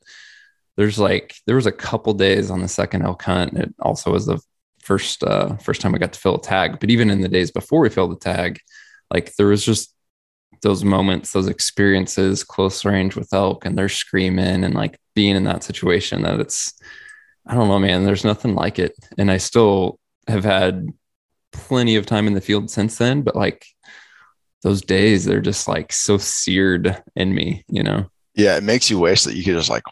[0.77, 3.55] there's like there was a couple days on the second elk hunt.
[3.55, 4.41] It also was the
[4.83, 6.81] first uh, first time I got to fill a tag.
[6.81, 8.61] But even in the days before we filled the tag,
[9.11, 9.95] like there was just
[10.63, 15.45] those moments, those experiences close range with elk and they're screaming and like being in
[15.45, 16.73] that situation that it's,
[17.47, 18.97] I don't know, man, there's nothing like it.
[19.19, 20.89] And I still have had
[21.53, 23.67] plenty of time in the field since then, but like
[24.63, 28.09] those days, they're just like so seared in me, you know?
[28.35, 29.83] yeah it makes you wish that you could just like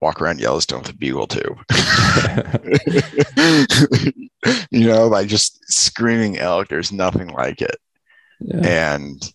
[0.00, 1.58] walk around yellowstone with a bugle tube
[4.70, 7.76] you know like just screaming elk there's nothing like it
[8.40, 8.94] yeah.
[8.94, 9.32] and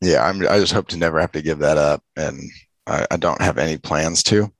[0.00, 2.40] yeah i'm i just hope to never have to give that up and
[2.86, 4.50] I, I don't have any plans to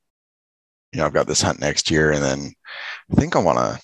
[0.92, 2.52] you know i've got this hunt next year and then
[3.10, 3.80] i think i want to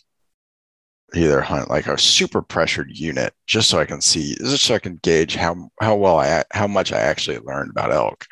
[1.14, 4.78] either hunt like a super pressured unit just so i can see just so i
[4.78, 8.24] can gauge how how well i how much i actually learned about elk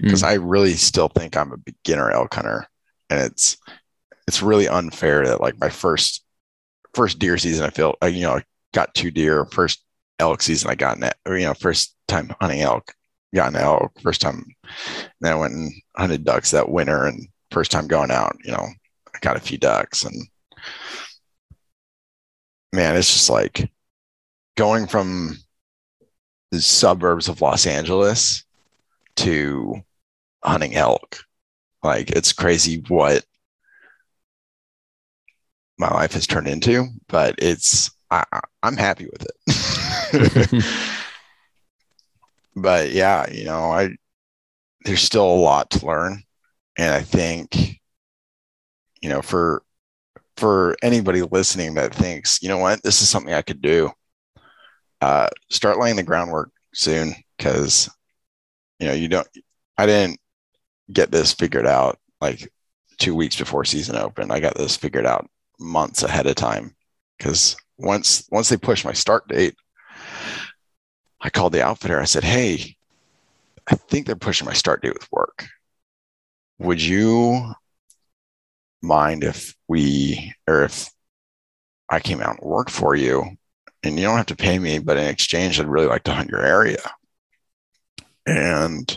[0.00, 0.26] because Mm.
[0.26, 2.66] i really still think i'm a beginner elk hunter
[3.10, 3.56] and it's
[4.28, 6.24] it's really unfair that like my first
[6.94, 9.84] first deer season i feel uh, you know I got two deer first
[10.20, 12.92] elk season i got an or you know first time hunting elk
[13.34, 14.44] got an elk first time
[15.20, 18.66] then i went and hunted ducks that winter and first time going out you know
[19.14, 20.26] i got a few ducks and
[22.72, 23.70] man it's just like
[24.56, 25.36] going from
[26.50, 28.44] the suburbs of los angeles
[29.14, 29.82] to
[30.42, 31.18] hunting elk.
[31.82, 33.24] Like it's crazy what
[35.78, 38.24] my life has turned into but it's I,
[38.62, 40.64] i'm happy with it.
[42.54, 43.96] But yeah, you know, I
[44.84, 46.22] there's still a lot to learn,
[46.78, 47.80] and I think,
[49.00, 49.62] you know, for
[50.36, 53.90] for anybody listening that thinks, you know what, this is something I could do,
[55.00, 57.90] uh, start laying the groundwork soon because,
[58.78, 59.28] you know, you don't.
[59.76, 60.18] I didn't
[60.92, 62.50] get this figured out like
[62.98, 64.30] two weeks before season open.
[64.30, 66.74] I got this figured out months ahead of time
[67.18, 69.56] because once once they pushed my start date,
[71.20, 72.00] I called the outfitter.
[72.00, 72.76] I said, "Hey,
[73.66, 75.46] I think they're pushing my start date with work.
[76.62, 77.54] Would you
[78.82, 80.90] mind if we or if
[81.88, 83.24] I came out and worked for you
[83.82, 86.30] and you don't have to pay me, but in exchange, I'd really like to hunt
[86.30, 86.78] your area.
[88.26, 88.96] And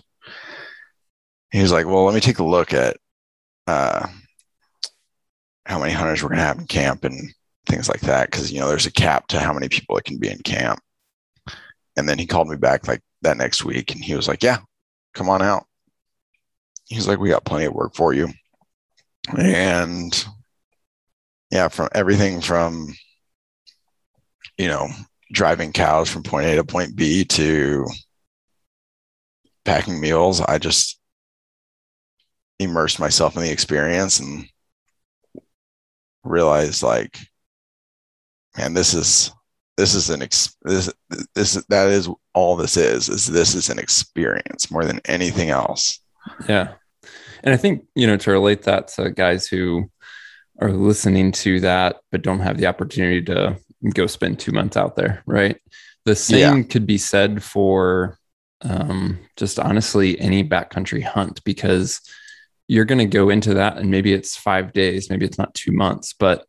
[1.49, 2.97] he was like, Well, let me take a look at
[3.66, 4.05] uh,
[5.66, 7.34] how many hunters we're going to have in camp and
[7.66, 8.30] things like that.
[8.30, 10.80] Cause, you know, there's a cap to how many people it can be in camp.
[11.97, 14.59] And then he called me back like that next week and he was like, Yeah,
[15.16, 15.66] come on out.
[16.88, 18.29] He's like, We got plenty of work for you.
[19.38, 20.25] And
[21.51, 22.93] yeah, from everything from,
[24.57, 24.89] you know,
[25.31, 27.88] driving cows from point A to point B to
[29.63, 30.99] packing meals, I just
[32.59, 34.47] immersed myself in the experience and
[36.23, 37.19] realized like,
[38.57, 39.31] man, this is
[39.77, 40.91] this is an ex- this
[41.33, 45.99] this that is all this is is this is an experience more than anything else
[46.47, 46.73] yeah
[47.43, 49.89] and i think you know to relate that to guys who
[50.61, 53.57] are listening to that but don't have the opportunity to
[53.93, 55.61] go spend two months out there right
[56.05, 56.63] the same yeah.
[56.63, 58.17] could be said for
[58.61, 62.01] um, just honestly any backcountry hunt because
[62.67, 65.71] you're going to go into that and maybe it's five days maybe it's not two
[65.71, 66.45] months but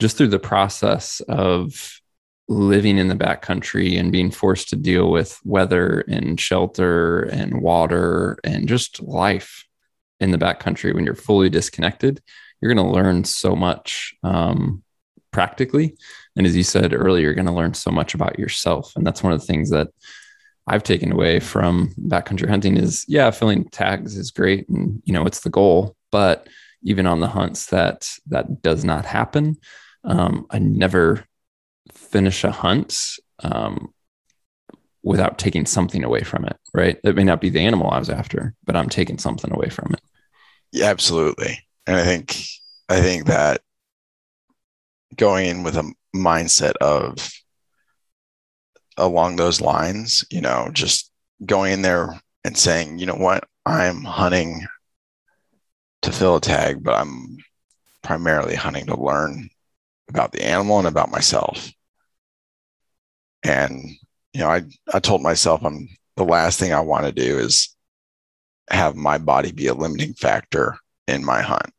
[0.00, 2.00] just through the process of
[2.48, 8.38] living in the backcountry and being forced to deal with weather and shelter and water
[8.44, 9.66] and just life
[10.20, 12.22] in the backcountry when you're fully disconnected,
[12.60, 14.82] you're going to learn so much um,
[15.32, 15.96] practically.
[16.36, 18.92] And as you said earlier, you're going to learn so much about yourself.
[18.96, 19.88] And that's one of the things that
[20.66, 25.26] I've taken away from backcountry hunting is yeah, filling tags is great and you know
[25.26, 26.48] it's the goal, but
[26.82, 29.56] even on the hunts that that does not happen,
[30.04, 31.24] um, I never
[31.92, 33.92] finish a hunt um,
[35.02, 36.98] without taking something away from it, right?
[37.04, 39.92] It may not be the animal I was after, but I'm taking something away from
[39.92, 40.00] it.
[40.72, 41.58] Yeah, absolutely.
[41.86, 42.36] And I think
[42.88, 43.60] I think that
[45.16, 47.30] going in with a mindset of
[48.96, 51.10] along those lines, you know, just
[51.44, 54.66] going in there and saying, you know what, I'm hunting
[56.02, 57.38] to fill a tag, but I'm
[58.02, 59.48] primarily hunting to learn
[60.08, 61.72] about the animal and about myself.
[63.42, 63.90] And,
[64.32, 67.74] you know, I, I told myself I'm the last thing I want to do is
[68.70, 70.76] have my body be a limiting factor
[71.06, 71.70] in my hunt.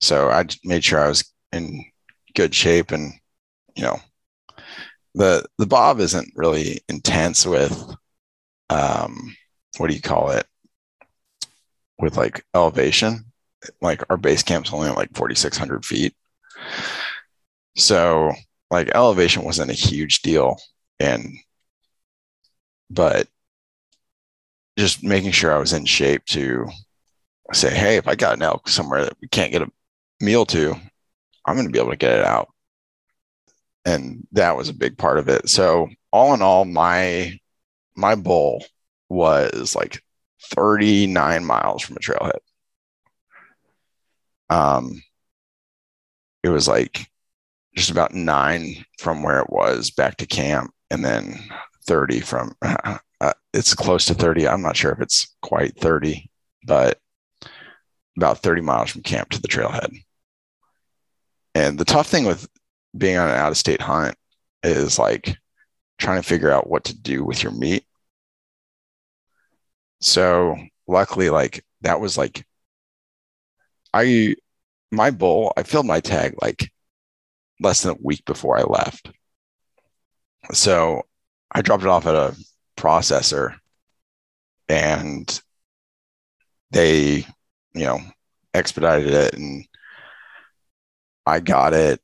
[0.00, 1.84] So I made sure I was in
[2.34, 3.12] good shape and,
[3.74, 3.98] you know,
[5.14, 7.94] the, the bob isn't really intense with,
[8.70, 9.34] um,
[9.78, 10.46] what do you call it?
[11.98, 13.32] With like elevation,
[13.80, 16.14] like our base camp's only like 4,600 feet.
[17.76, 18.32] So
[18.70, 20.58] like elevation wasn't a huge deal
[21.00, 21.36] and
[22.90, 23.28] but
[24.78, 26.68] just making sure I was in shape to
[27.52, 29.70] say, hey, if I got an elk somewhere that we can't get a
[30.20, 30.74] meal to,
[31.46, 32.48] I'm going to be able to get it out.
[33.84, 35.48] And that was a big part of it.
[35.48, 37.38] So all in all, my
[37.96, 38.64] my bull
[39.08, 40.02] was like
[40.54, 42.38] 39 miles from a trailhead.
[44.50, 45.02] Um,
[46.42, 47.06] it was like
[47.74, 51.38] just about nine from where it was back to camp, and then
[51.86, 54.48] 30 from uh, it's close to 30.
[54.48, 56.30] I'm not sure if it's quite 30,
[56.66, 56.98] but
[58.16, 59.92] about 30 miles from camp to the trailhead.
[61.54, 62.48] And the tough thing with
[62.96, 64.16] being on an out of state hunt
[64.62, 65.36] is like
[65.98, 67.84] trying to figure out what to do with your meat.
[70.00, 70.56] So
[70.86, 72.44] luckily, like that was like
[73.92, 74.36] I
[74.90, 76.70] my bull, I filled my tag like
[77.60, 79.10] less than a week before I left.
[80.52, 81.02] So
[81.50, 82.36] I dropped it off at a
[82.76, 83.56] processor
[84.68, 85.40] and
[86.70, 87.26] they,
[87.74, 88.00] you know,
[88.52, 89.66] expedited it and
[91.26, 92.00] I got it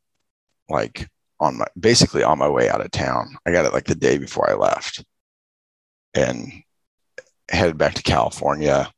[0.69, 3.37] like on my basically on my way out of town.
[3.47, 5.05] I got it like the day before I left
[6.15, 6.51] and
[7.51, 8.91] headed back to California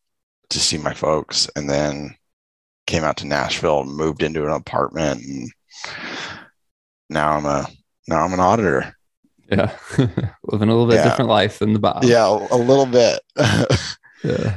[0.50, 2.14] to see my folks and then
[2.86, 5.50] came out to Nashville and moved into an apartment and
[7.12, 7.66] now I'm a
[8.08, 8.96] now I'm an auditor.
[9.50, 11.04] Yeah, living a little bit yeah.
[11.04, 12.04] different life than the bob.
[12.04, 13.20] Yeah, a little bit.
[14.24, 14.56] yeah,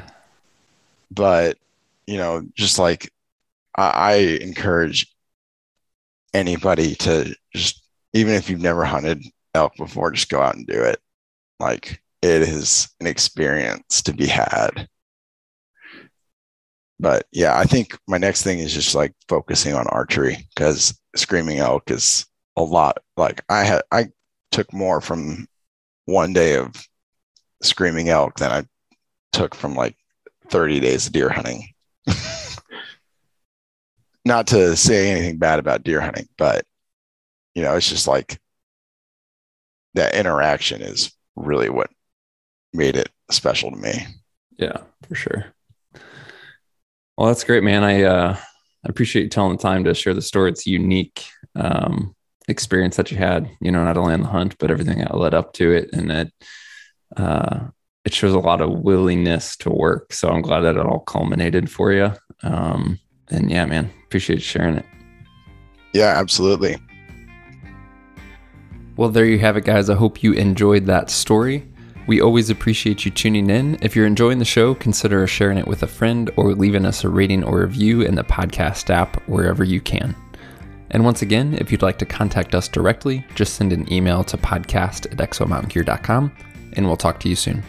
[1.12, 1.58] but
[2.08, 3.12] you know, just like
[3.76, 5.08] I, I encourage
[6.34, 7.82] anybody to just
[8.14, 11.00] even if you've never hunted elk before, just go out and do it.
[11.60, 14.88] Like it is an experience to be had.
[17.00, 21.60] but yeah, I think my next thing is just like focusing on archery because screaming
[21.60, 22.26] elk is
[22.56, 23.00] a lot.
[23.18, 24.08] Like I had, I
[24.52, 25.48] took more from
[26.06, 26.88] one day of
[27.62, 28.66] screaming elk than I
[29.32, 29.96] took from like
[30.50, 31.68] 30 days of deer hunting.
[34.26, 36.66] Not to say anything bad about deer hunting, but
[37.54, 38.40] you know, it's just like
[39.94, 41.90] that interaction is really what
[42.74, 44.06] made it special to me.
[44.58, 44.78] Yeah,
[45.08, 45.54] for sure.
[47.18, 47.84] Well, that's great, man.
[47.84, 50.52] I uh, I appreciate you telling the time to share the story.
[50.52, 51.26] It's unique
[51.56, 52.15] um,
[52.48, 53.50] experience that you had.
[53.62, 56.12] You know, not only on the hunt, but everything that led up to it, and
[56.12, 56.34] it
[57.18, 57.68] uh,
[58.06, 60.14] it shows a lot of willingness to work.
[60.14, 62.12] So I'm glad that it all culminated for you.
[62.44, 64.86] Um, and yeah, man, appreciate you sharing it.
[65.94, 66.78] Yeah, absolutely.
[68.98, 69.90] Well, there you have it, guys.
[69.90, 71.68] I hope you enjoyed that story.
[72.08, 73.78] We always appreciate you tuning in.
[73.82, 77.10] If you're enjoying the show, consider sharing it with a friend or leaving us a
[77.10, 80.16] rating or review in the podcast app wherever you can.
[80.96, 84.38] And once again, if you'd like to contact us directly, just send an email to
[84.38, 86.32] podcast at exomountaingear.com
[86.72, 87.62] and we'll talk to you soon.